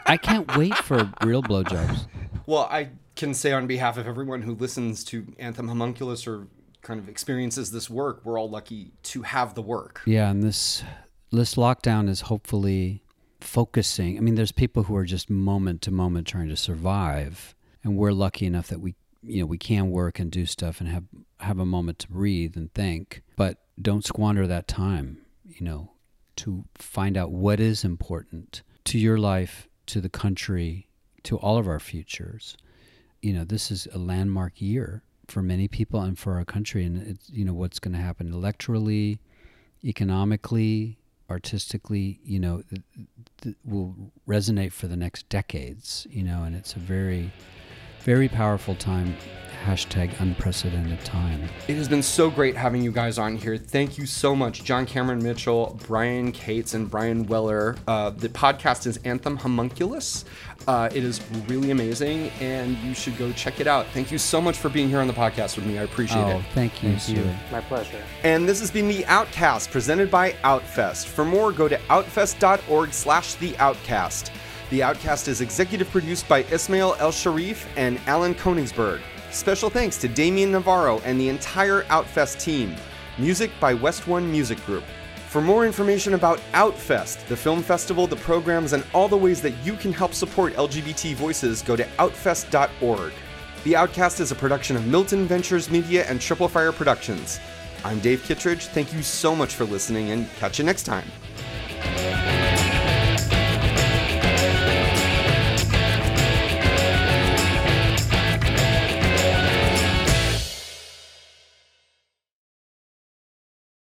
[0.06, 2.06] I can't wait for real blowjobs.
[2.46, 6.48] well i can say on behalf of everyone who listens to anthem homunculus or
[6.84, 10.84] kind of experiences this work we're all lucky to have the work Yeah, and this
[11.32, 13.02] this lockdown is hopefully
[13.40, 14.16] focusing.
[14.16, 18.12] I mean, there's people who are just moment to moment trying to survive, and we're
[18.12, 21.04] lucky enough that we you know we can work and do stuff and have
[21.40, 23.22] have a moment to breathe and think.
[23.36, 25.18] But don't squander that time.
[25.44, 25.92] You know,
[26.36, 30.88] to find out what is important to your life, to the country,
[31.24, 32.56] to all of our futures.
[33.22, 37.06] You know, this is a landmark year for many people and for our country, and
[37.06, 39.18] it's you know what's going to happen electorally,
[39.84, 40.98] economically,
[41.30, 42.20] artistically.
[42.24, 42.82] You know, th-
[43.42, 43.94] th- will
[44.28, 46.06] resonate for the next decades.
[46.10, 47.32] You know, and it's a very,
[48.00, 49.16] very powerful time
[49.64, 51.48] hashtag unprecedented time.
[51.68, 53.56] It has been so great having you guys on here.
[53.56, 57.76] Thank you so much, John Cameron Mitchell, Brian Kates, and Bryan Weller.
[57.88, 60.24] Uh, the podcast is Anthem Homunculus.
[60.68, 63.86] Uh, it is really amazing, and you should go check it out.
[63.88, 65.78] Thank you so much for being here on the podcast with me.
[65.78, 66.44] I appreciate oh, it.
[66.52, 67.34] thank you, Thank you.
[67.50, 68.02] My pleasure.
[68.22, 71.06] And this has been the Outcast, presented by Outfest.
[71.06, 74.30] For more, go to outfest.org/slash the Outcast.
[74.70, 79.00] The Outcast is executive produced by Ismail El Sharif and Alan Koningsberg.
[79.34, 82.76] Special thanks to Damian Navarro and the entire Outfest team.
[83.18, 84.84] Music by West One Music Group.
[85.28, 89.52] For more information about Outfest, the film festival, the programs, and all the ways that
[89.64, 93.12] you can help support LGBT voices, go to outfest.org.
[93.64, 97.40] The Outcast is a production of Milton Ventures Media and Triple Fire Productions.
[97.84, 98.66] I'm Dave Kittredge.
[98.66, 101.10] Thank you so much for listening and catch you next time.